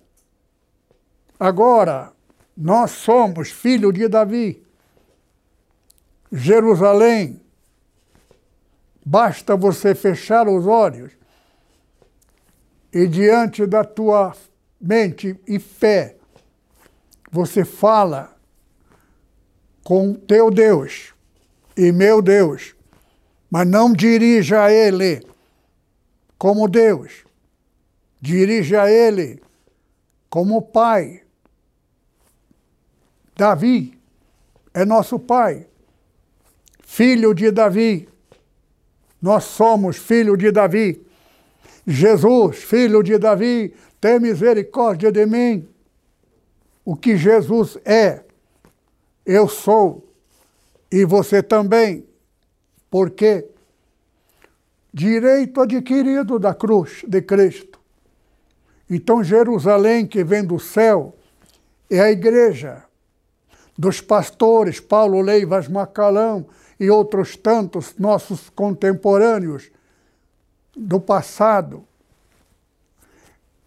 Agora, 1.39 2.11
nós 2.55 2.91
somos 2.91 3.49
filho 3.49 3.91
de 3.91 4.07
Davi. 4.07 4.63
Jerusalém, 6.31 7.41
basta 9.05 9.55
você 9.55 9.95
fechar 9.95 10.47
os 10.47 10.67
olhos 10.67 11.11
e 12.95 13.07
diante 13.07 13.65
da 13.65 13.83
tua 13.83 14.35
mente 14.79 15.37
e 15.45 15.59
fé, 15.59 16.15
você 17.29 17.65
fala 17.65 18.33
com 19.83 20.13
teu 20.13 20.49
Deus 20.49 21.13
e 21.75 21.91
meu 21.91 22.21
Deus, 22.21 22.73
mas 23.55 23.65
não 23.65 23.93
dirija 23.93 24.69
Ele 24.69 25.25
como 26.37 26.67
Deus, 26.67 27.23
dirija 28.19 28.91
Ele 28.91 29.41
como 30.29 30.61
Pai. 30.61 31.23
Davi 33.33 33.97
é 34.73 34.83
nosso 34.83 35.17
Pai, 35.17 35.65
filho 36.83 37.33
de 37.33 37.49
Davi. 37.49 38.09
Nós 39.21 39.45
somos 39.45 39.95
filho 39.95 40.35
de 40.35 40.51
Davi. 40.51 41.01
Jesus, 41.87 42.57
filho 42.57 43.01
de 43.01 43.17
Davi, 43.17 43.73
tem 44.01 44.19
misericórdia 44.19 45.13
de 45.13 45.25
mim. 45.25 45.65
O 46.83 46.93
que 46.93 47.15
Jesus 47.15 47.77
é, 47.85 48.21
eu 49.25 49.47
sou, 49.47 50.05
e 50.91 51.05
você 51.05 51.41
também. 51.41 52.05
Por 52.95 53.09
quê? 53.09 53.45
Direito 54.93 55.59
adquirido 55.59 56.39
da 56.39 56.53
cruz 56.53 57.03
de 57.05 57.21
Cristo. 57.21 57.77
Então, 58.89 59.21
Jerusalém, 59.21 60.07
que 60.07 60.23
vem 60.23 60.45
do 60.45 60.57
céu, 60.57 61.13
é 61.89 61.99
a 61.99 62.09
igreja 62.09 62.85
dos 63.77 63.99
pastores 63.99 64.79
Paulo 64.79 65.19
Leivas 65.19 65.67
Macalão 65.67 66.47
e 66.79 66.89
outros 66.89 67.35
tantos 67.35 67.97
nossos 67.97 68.49
contemporâneos 68.49 69.69
do 70.73 70.97
passado. 70.97 71.85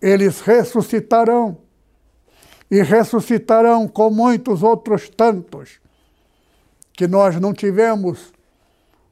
Eles 0.01 0.41
ressuscitarão 0.41 1.59
e 2.71 2.81
ressuscitarão 2.81 3.87
com 3.87 4.09
muitos 4.09 4.63
outros 4.63 5.07
tantos 5.11 5.79
que 6.95 7.07
nós 7.07 7.39
não 7.39 7.53
tivemos 7.53 8.33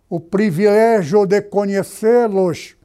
o 0.09 0.21
privilégio 0.21 1.27
de 1.27 1.43
conhecê-los, 1.43 2.77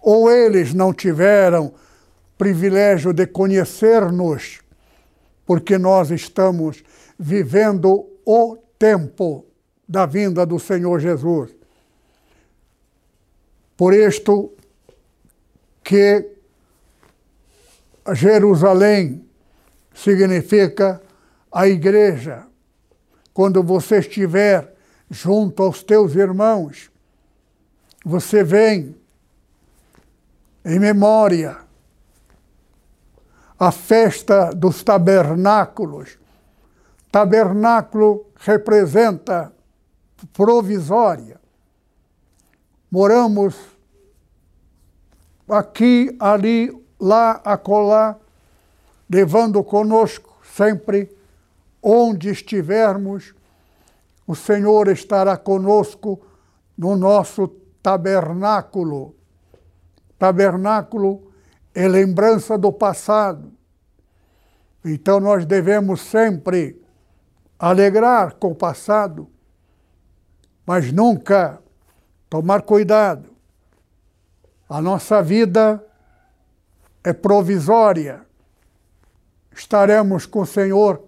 ou 0.00 0.30
eles 0.30 0.74
não 0.74 0.92
tiveram 0.92 1.72
privilégio 2.36 3.12
de 3.12 3.26
conhecer-nos, 3.26 4.60
porque 5.44 5.76
nós 5.76 6.10
estamos 6.10 6.82
vivendo 7.18 8.08
o 8.24 8.56
tempo 8.78 9.44
da 9.88 10.06
vinda 10.06 10.46
do 10.46 10.58
Senhor 10.58 11.00
Jesus. 11.00 11.50
Por 13.76 13.94
isto 13.94 14.52
que 15.82 16.30
Jerusalém 18.14 19.24
significa 19.94 21.00
a 21.50 21.66
igreja. 21.66 22.46
Quando 23.32 23.62
você 23.62 23.98
estiver 23.98 24.74
junto 25.10 25.62
aos 25.62 25.82
teus 25.82 26.14
irmãos, 26.14 26.90
você 28.04 28.44
vem 28.44 28.96
em 30.64 30.78
memória 30.78 31.58
a 33.58 33.72
festa 33.72 34.50
dos 34.50 34.82
tabernáculos. 34.82 36.18
Tabernáculo 37.10 38.26
representa 38.36 39.52
provisória. 40.32 41.40
Moramos 42.90 43.56
aqui, 45.48 46.14
ali, 46.20 46.70
lá, 47.00 47.40
acolá, 47.44 48.16
levando 49.10 49.62
conosco 49.64 50.38
sempre 50.54 51.10
onde 51.82 52.30
estivermos, 52.30 53.34
o 54.28 54.34
Senhor 54.34 54.88
estará 54.88 55.38
conosco 55.38 56.20
no 56.76 56.94
nosso 56.94 57.48
tabernáculo. 57.82 59.16
Tabernáculo 60.18 61.32
é 61.74 61.88
lembrança 61.88 62.58
do 62.58 62.70
passado. 62.70 63.50
Então 64.84 65.18
nós 65.18 65.46
devemos 65.46 66.02
sempre 66.02 66.78
alegrar 67.58 68.34
com 68.34 68.50
o 68.50 68.54
passado, 68.54 69.30
mas 70.66 70.92
nunca 70.92 71.62
tomar 72.28 72.60
cuidado. 72.60 73.30
A 74.68 74.82
nossa 74.82 75.22
vida 75.22 75.82
é 77.02 77.14
provisória. 77.14 78.26
Estaremos 79.50 80.26
com 80.26 80.42
o 80.42 80.46
Senhor 80.46 80.98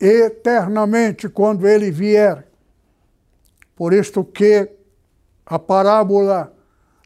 eternamente 0.00 1.28
quando 1.28 1.66
Ele 1.66 1.90
vier. 1.90 2.46
Por 3.74 3.92
isto 3.92 4.24
que 4.24 4.70
a 5.46 5.58
parábola 5.58 6.54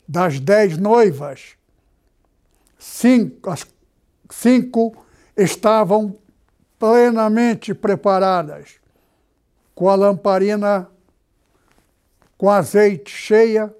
das 0.08 0.40
dez 0.40 0.76
noivas, 0.76 1.56
cinco, 2.78 3.50
as 3.50 3.66
cinco 4.30 4.96
estavam 5.36 6.18
plenamente 6.78 7.72
preparadas, 7.72 8.80
com 9.74 9.88
a 9.88 9.94
lamparina 9.94 10.88
com 12.42 12.50
azeite 12.50 13.08
cheia. 13.08 13.72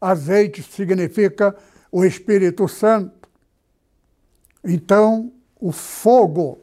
Azeite 0.00 0.62
significa 0.62 1.52
o 1.90 2.04
Espírito 2.04 2.68
Santo. 2.68 3.28
Então, 4.62 5.32
o 5.60 5.72
fogo 5.72 6.60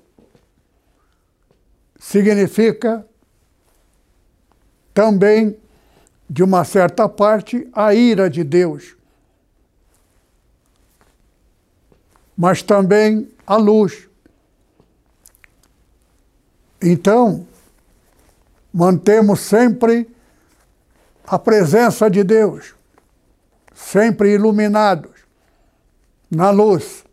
significa 2.03 3.07
também, 4.93 5.57
de 6.29 6.43
uma 6.43 6.65
certa 6.65 7.07
parte, 7.07 7.67
a 7.71 7.93
ira 7.93 8.29
de 8.29 8.43
Deus. 8.43 8.95
Mas 12.37 12.61
também 12.61 13.31
a 13.47 13.55
luz. 13.55 14.09
Então, 16.81 17.47
mantemos 18.71 19.39
sempre 19.39 20.07
a 21.25 21.39
presença 21.39 22.09
de 22.09 22.21
Deus, 22.21 22.75
sempre 23.73 24.33
iluminados 24.33 25.11
na 26.29 26.49
luz, 26.49 27.05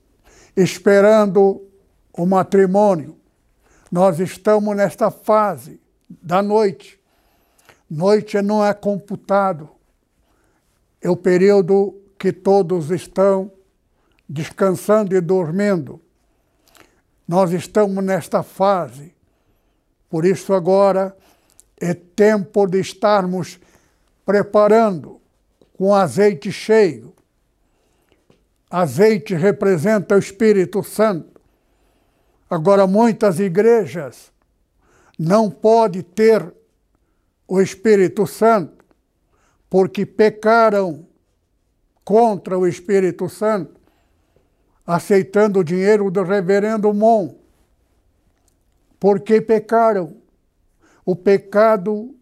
esperando 0.57 1.63
o 2.13 2.27
matrimônio. 2.27 3.20
Nós 3.91 4.21
estamos 4.21 4.77
nesta 4.77 5.11
fase 5.11 5.81
da 6.09 6.43
noite. 6.43 7.01
Noite 7.89 8.41
não 8.41 8.65
é 8.65 8.73
computado, 8.73 9.69
é 11.01 11.11
o 11.11 11.17
período 11.17 12.01
que 12.19 12.33
todos 12.33 12.91
estão 12.91 13.51
descansando 14.29 15.17
e 15.17 15.21
dormindo. 15.21 16.01
Nós 17.27 17.53
estamos 17.53 18.05
nesta 18.05 18.43
fase. 18.43 19.13
Por 20.09 20.25
isso, 20.25 20.53
agora 20.53 21.17
é 21.81 21.95
tempo 21.95 22.67
de 22.67 22.79
estarmos 22.79 23.59
preparando 24.25 25.21
com 25.77 25.95
azeite 25.95 26.53
cheio 26.53 27.15
Azeite 28.71 29.35
representa 29.35 30.15
o 30.15 30.19
Espírito 30.19 30.85
Santo. 30.85 31.40
Agora, 32.51 32.85
muitas 32.85 33.39
igrejas 33.39 34.33
não 35.17 35.49
podem 35.49 36.03
ter 36.03 36.53
o 37.47 37.61
Espírito 37.61 38.27
Santo 38.27 38.85
porque 39.71 40.05
pecaram 40.05 41.07
contra 42.05 42.59
o 42.59 42.67
Espírito 42.67 43.29
Santo, 43.29 43.81
aceitando 44.85 45.61
o 45.61 45.65
dinheiro 45.65 46.11
do 46.11 46.25
reverendo 46.25 46.93
Mon. 46.93 47.37
Porque 48.99 49.41
pecaram. 49.41 50.17
O 51.07 51.15
pecado, 51.15 52.15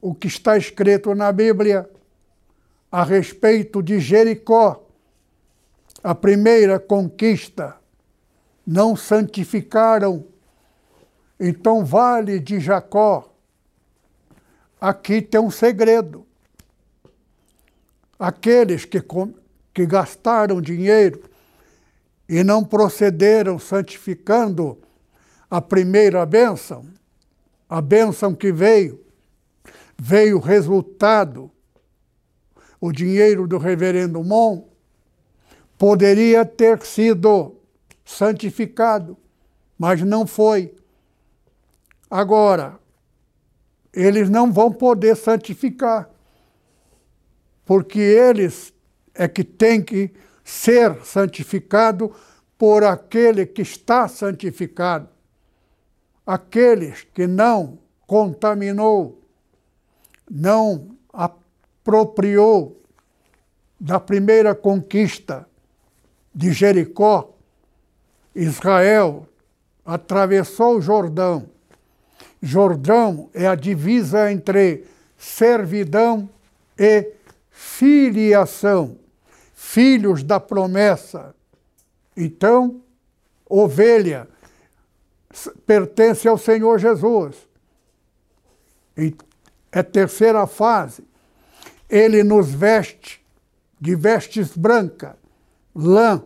o 0.00 0.14
que 0.14 0.26
está 0.26 0.56
escrito 0.56 1.14
na 1.14 1.30
Bíblia 1.30 1.88
a 2.90 3.04
respeito 3.04 3.82
de 3.82 3.98
Jericó, 3.98 4.88
a 6.02 6.14
primeira 6.14 6.78
conquista, 6.78 7.81
não 8.66 8.96
santificaram. 8.96 10.24
Então, 11.38 11.84
vale 11.84 12.38
de 12.38 12.60
Jacó, 12.60 13.32
aqui 14.80 15.20
tem 15.20 15.40
um 15.40 15.50
segredo. 15.50 16.26
Aqueles 18.18 18.84
que, 18.84 19.02
que 19.74 19.84
gastaram 19.84 20.60
dinheiro 20.60 21.22
e 22.28 22.44
não 22.44 22.64
procederam 22.64 23.58
santificando 23.58 24.78
a 25.50 25.60
primeira 25.60 26.24
bênção, 26.24 26.86
a 27.68 27.80
bênção 27.80 28.34
que 28.34 28.52
veio, 28.52 29.04
veio 29.98 30.38
resultado, 30.38 31.50
o 32.80 32.90
dinheiro 32.92 33.46
do 33.46 33.58
reverendo 33.58 34.22
Mon, 34.24 34.64
poderia 35.76 36.44
ter 36.44 36.82
sido 36.84 37.56
santificado, 38.12 39.16
mas 39.78 40.02
não 40.02 40.26
foi. 40.26 40.74
Agora, 42.10 42.78
eles 43.92 44.30
não 44.30 44.52
vão 44.52 44.72
poder 44.72 45.16
santificar, 45.16 46.08
porque 47.64 47.98
eles 47.98 48.72
é 49.14 49.28
que 49.28 49.44
têm 49.44 49.82
que 49.82 50.10
ser 50.44 51.04
santificado 51.04 52.14
por 52.56 52.84
aquele 52.84 53.44
que 53.44 53.62
está 53.62 54.08
santificado. 54.08 55.08
Aqueles 56.24 57.04
que 57.12 57.26
não 57.26 57.78
contaminou, 58.06 59.20
não 60.30 60.96
apropriou 61.12 62.80
da 63.78 63.98
primeira 63.98 64.54
conquista 64.54 65.46
de 66.34 66.52
Jericó, 66.52 67.34
Israel 68.34 69.26
atravessou 69.84 70.76
o 70.76 70.80
Jordão. 70.80 71.48
Jordão 72.40 73.30
é 73.34 73.46
a 73.46 73.54
divisa 73.54 74.30
entre 74.32 74.84
servidão 75.16 76.28
e 76.78 77.12
filiação, 77.50 78.98
filhos 79.54 80.22
da 80.22 80.40
promessa. 80.40 81.34
Então, 82.16 82.80
ovelha 83.48 84.28
pertence 85.66 86.26
ao 86.26 86.36
Senhor 86.36 86.78
Jesus. 86.78 87.36
E 88.96 89.14
é 89.70 89.82
terceira 89.82 90.46
fase. 90.46 91.04
Ele 91.88 92.22
nos 92.22 92.52
veste 92.52 93.24
de 93.80 93.94
vestes 93.94 94.56
brancas, 94.56 95.14
lã, 95.74 96.22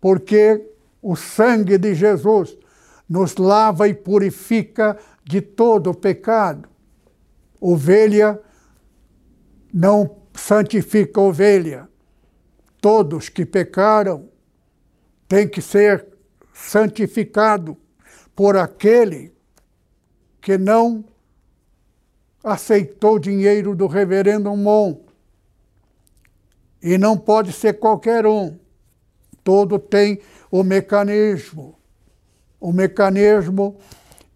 porque 0.00 0.67
o 1.02 1.16
sangue 1.16 1.78
de 1.78 1.94
Jesus 1.94 2.56
nos 3.08 3.36
lava 3.36 3.88
e 3.88 3.94
purifica 3.94 4.96
de 5.24 5.40
todo 5.40 5.94
pecado. 5.94 6.68
Ovelha 7.60 8.40
não 9.72 10.18
santifica 10.34 11.20
ovelha. 11.20 11.88
Todos 12.80 13.28
que 13.28 13.44
pecaram 13.44 14.28
têm 15.26 15.48
que 15.48 15.60
ser 15.60 16.06
santificados 16.52 17.76
por 18.34 18.56
aquele 18.56 19.32
que 20.40 20.56
não 20.56 21.04
aceitou 22.42 23.18
dinheiro 23.18 23.74
do 23.74 23.86
reverendo 23.86 24.54
Mon. 24.56 25.00
E 26.80 26.96
não 26.96 27.18
pode 27.18 27.52
ser 27.52 27.74
qualquer 27.74 28.26
um. 28.26 28.56
Todo 29.42 29.78
tem 29.78 30.20
o 30.50 30.62
mecanismo. 30.62 31.78
O 32.60 32.72
mecanismo 32.72 33.78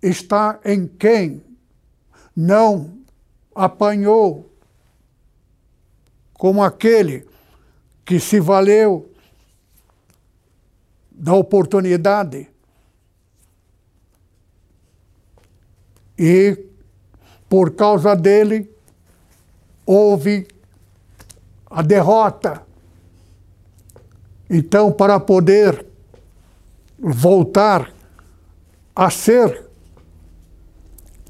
está 0.01 0.61
em 0.65 0.87
quem 0.87 1.43
não 2.35 2.99
apanhou 3.55 4.51
como 6.35 6.63
aquele 6.63 7.27
que 8.05 8.19
se 8.19 8.41
valeu 8.41 9.13
da 11.11 11.35
oportunidade 11.35 12.49
e 16.19 16.67
por 17.49 17.75
causa 17.75 18.15
dele 18.15 18.71
houve 19.85 20.49
a 21.67 21.83
derrota. 21.83 22.67
Então, 24.49 24.93
para 24.93 25.19
poder 25.19 25.92
voltar 27.03 27.93
a 28.95 29.11
ser, 29.11 29.67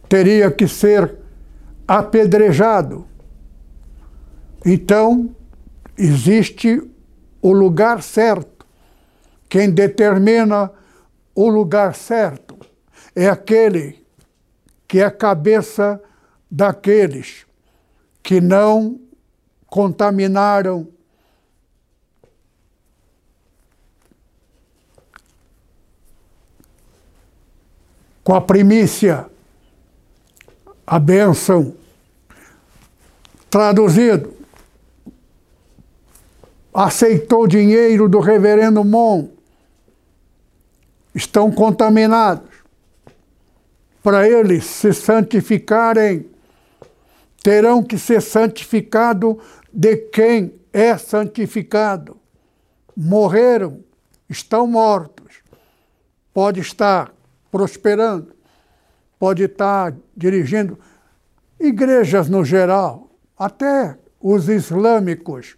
teria 0.06 0.50
que 0.50 0.68
ser 0.68 1.16
apedrejado. 1.88 3.06
Então, 4.66 5.34
existe 5.96 6.82
o 7.40 7.52
lugar 7.52 8.02
certo. 8.02 8.66
Quem 9.48 9.70
determina 9.70 10.70
o 11.34 11.48
lugar 11.48 11.94
certo 11.94 12.58
é 13.16 13.28
aquele 13.28 14.04
que 14.86 15.00
é 15.00 15.04
a 15.04 15.10
cabeça 15.10 16.00
daqueles 16.50 17.46
que 18.22 18.40
não 18.40 19.00
contaminaram 19.66 20.86
com 28.24 28.34
a 28.34 28.40
primícia, 28.40 29.26
a 30.86 30.98
bênção. 30.98 31.74
Traduzido, 33.50 34.34
aceitou 36.72 37.46
dinheiro 37.46 38.08
do 38.08 38.18
reverendo 38.18 38.82
Mon, 38.84 39.28
estão 41.14 41.50
contaminados. 41.50 42.50
Para 44.02 44.28
eles 44.28 44.64
se 44.64 44.92
santificarem, 44.92 46.28
terão 47.42 47.82
que 47.82 47.98
ser 47.98 48.20
santificados 48.20 49.36
de 49.72 49.96
quem 49.96 50.54
é 50.72 50.96
santificado. 50.96 52.16
Morreram, 52.96 53.84
estão 54.28 54.66
mortos. 54.66 55.36
Pode 56.32 56.60
estar 56.60 57.12
prosperando, 57.52 58.34
pode 59.18 59.44
estar 59.44 59.94
dirigindo 60.16 60.78
igrejas 61.60 62.28
no 62.28 62.42
geral, 62.44 63.10
até 63.38 63.96
os 64.18 64.48
islâmicos 64.48 65.56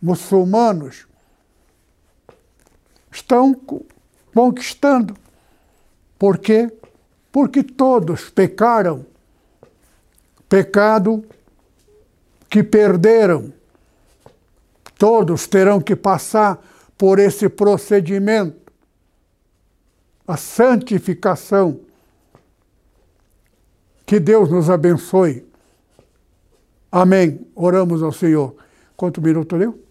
muçulmanos 0.00 1.06
estão 3.10 3.52
conquistando. 4.32 5.16
Por 6.18 6.38
quê? 6.38 6.72
Porque 7.32 7.62
todos 7.62 8.30
pecaram. 8.30 9.04
Pecado 10.48 11.24
que 12.48 12.62
perderam. 12.62 13.52
Todos 14.96 15.46
terão 15.46 15.80
que 15.80 15.96
passar 15.96 16.62
por 16.96 17.18
esse 17.18 17.48
procedimento. 17.48 18.63
A 20.26 20.36
santificação. 20.36 21.80
Que 24.06 24.20
Deus 24.20 24.50
nos 24.50 24.68
abençoe. 24.70 25.46
Amém. 26.90 27.46
Oramos 27.54 28.02
ao 28.02 28.12
Senhor. 28.12 28.54
Quanto 28.96 29.20
minuto 29.20 29.58
deu? 29.58 29.82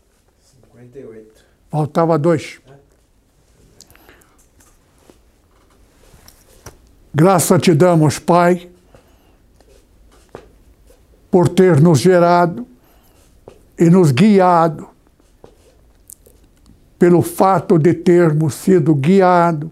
58. 0.71 1.45
Faltava 1.69 2.17
dois. 2.17 2.61
Graça 7.15 7.59
te 7.59 7.75
damos, 7.75 8.17
Pai, 8.17 8.71
por 11.29 11.47
ter 11.47 11.79
nos 11.79 11.99
gerado 11.99 12.65
e 13.77 13.88
nos 13.88 14.11
guiado, 14.11 14.89
pelo 16.97 17.21
fato 17.21 17.77
de 17.77 17.93
termos 17.93 18.55
sido 18.55 18.95
guiados, 18.95 19.69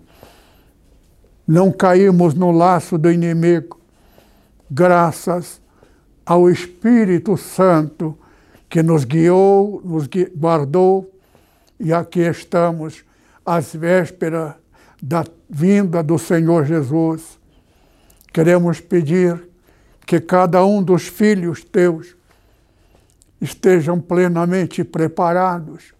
não 1.51 1.69
caímos 1.69 2.33
no 2.33 2.49
laço 2.49 2.97
do 2.97 3.11
inimigo, 3.11 3.77
graças 4.69 5.61
ao 6.25 6.49
Espírito 6.49 7.35
Santo 7.35 8.17
que 8.69 8.81
nos 8.81 9.03
guiou, 9.03 9.81
nos 9.83 10.07
guardou, 10.33 11.13
e 11.77 11.91
aqui 11.91 12.21
estamos 12.21 13.03
às 13.45 13.75
vésperas 13.75 14.53
da 15.03 15.25
vinda 15.49 16.01
do 16.01 16.17
Senhor 16.17 16.63
Jesus. 16.63 17.37
Queremos 18.31 18.79
pedir 18.79 19.49
que 20.07 20.21
cada 20.21 20.65
um 20.65 20.81
dos 20.81 21.05
filhos 21.09 21.65
teus 21.65 22.15
estejam 23.41 23.99
plenamente 23.99 24.85
preparados 24.85 25.93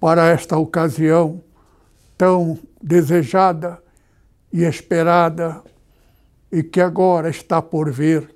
para 0.00 0.28
esta 0.28 0.56
ocasião 0.56 1.42
tão 2.16 2.58
desejada 2.82 3.83
e 4.54 4.62
esperada 4.62 5.60
e 6.52 6.62
que 6.62 6.80
agora 6.80 7.28
está 7.28 7.60
por 7.60 7.90
vir. 7.90 8.32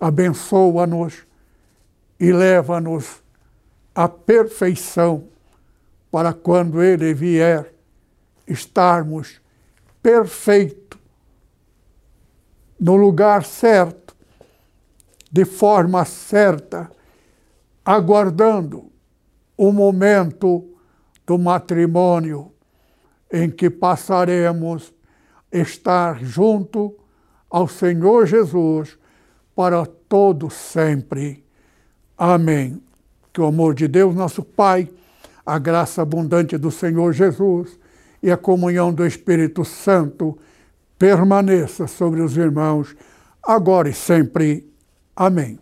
Abençoa-nos 0.00 1.24
e 2.18 2.32
leva-nos 2.32 3.22
à 3.94 4.08
perfeição, 4.08 5.28
para 6.10 6.32
quando 6.32 6.82
Ele 6.82 7.14
vier, 7.14 7.72
estarmos 8.44 9.40
perfeito 10.02 10.98
no 12.80 12.96
lugar 12.96 13.44
certo, 13.44 14.16
de 15.30 15.44
forma 15.44 16.04
certa, 16.04 16.90
aguardando 17.84 18.90
o 19.56 19.70
momento 19.70 20.76
do 21.24 21.38
matrimônio, 21.38 22.52
em 23.32 23.48
que 23.48 23.70
passaremos 23.70 24.92
estar 25.52 26.22
junto 26.22 26.94
ao 27.48 27.66
Senhor 27.66 28.26
Jesus 28.26 28.96
para 29.54 29.84
todo 29.84 30.48
sempre. 30.50 31.44
Amém. 32.16 32.80
Que 33.32 33.40
o 33.40 33.46
amor 33.46 33.74
de 33.74 33.88
Deus, 33.88 34.14
nosso 34.14 34.42
Pai, 34.42 34.88
a 35.44 35.58
graça 35.58 36.02
abundante 36.02 36.56
do 36.56 36.70
Senhor 36.70 37.12
Jesus 37.12 37.78
e 38.22 38.30
a 38.30 38.36
comunhão 38.36 38.92
do 38.92 39.06
Espírito 39.06 39.64
Santo 39.64 40.38
permaneça 40.98 41.86
sobre 41.86 42.20
os 42.20 42.36
irmãos, 42.36 42.94
agora 43.42 43.88
e 43.88 43.94
sempre. 43.94 44.70
Amém. 45.16 45.58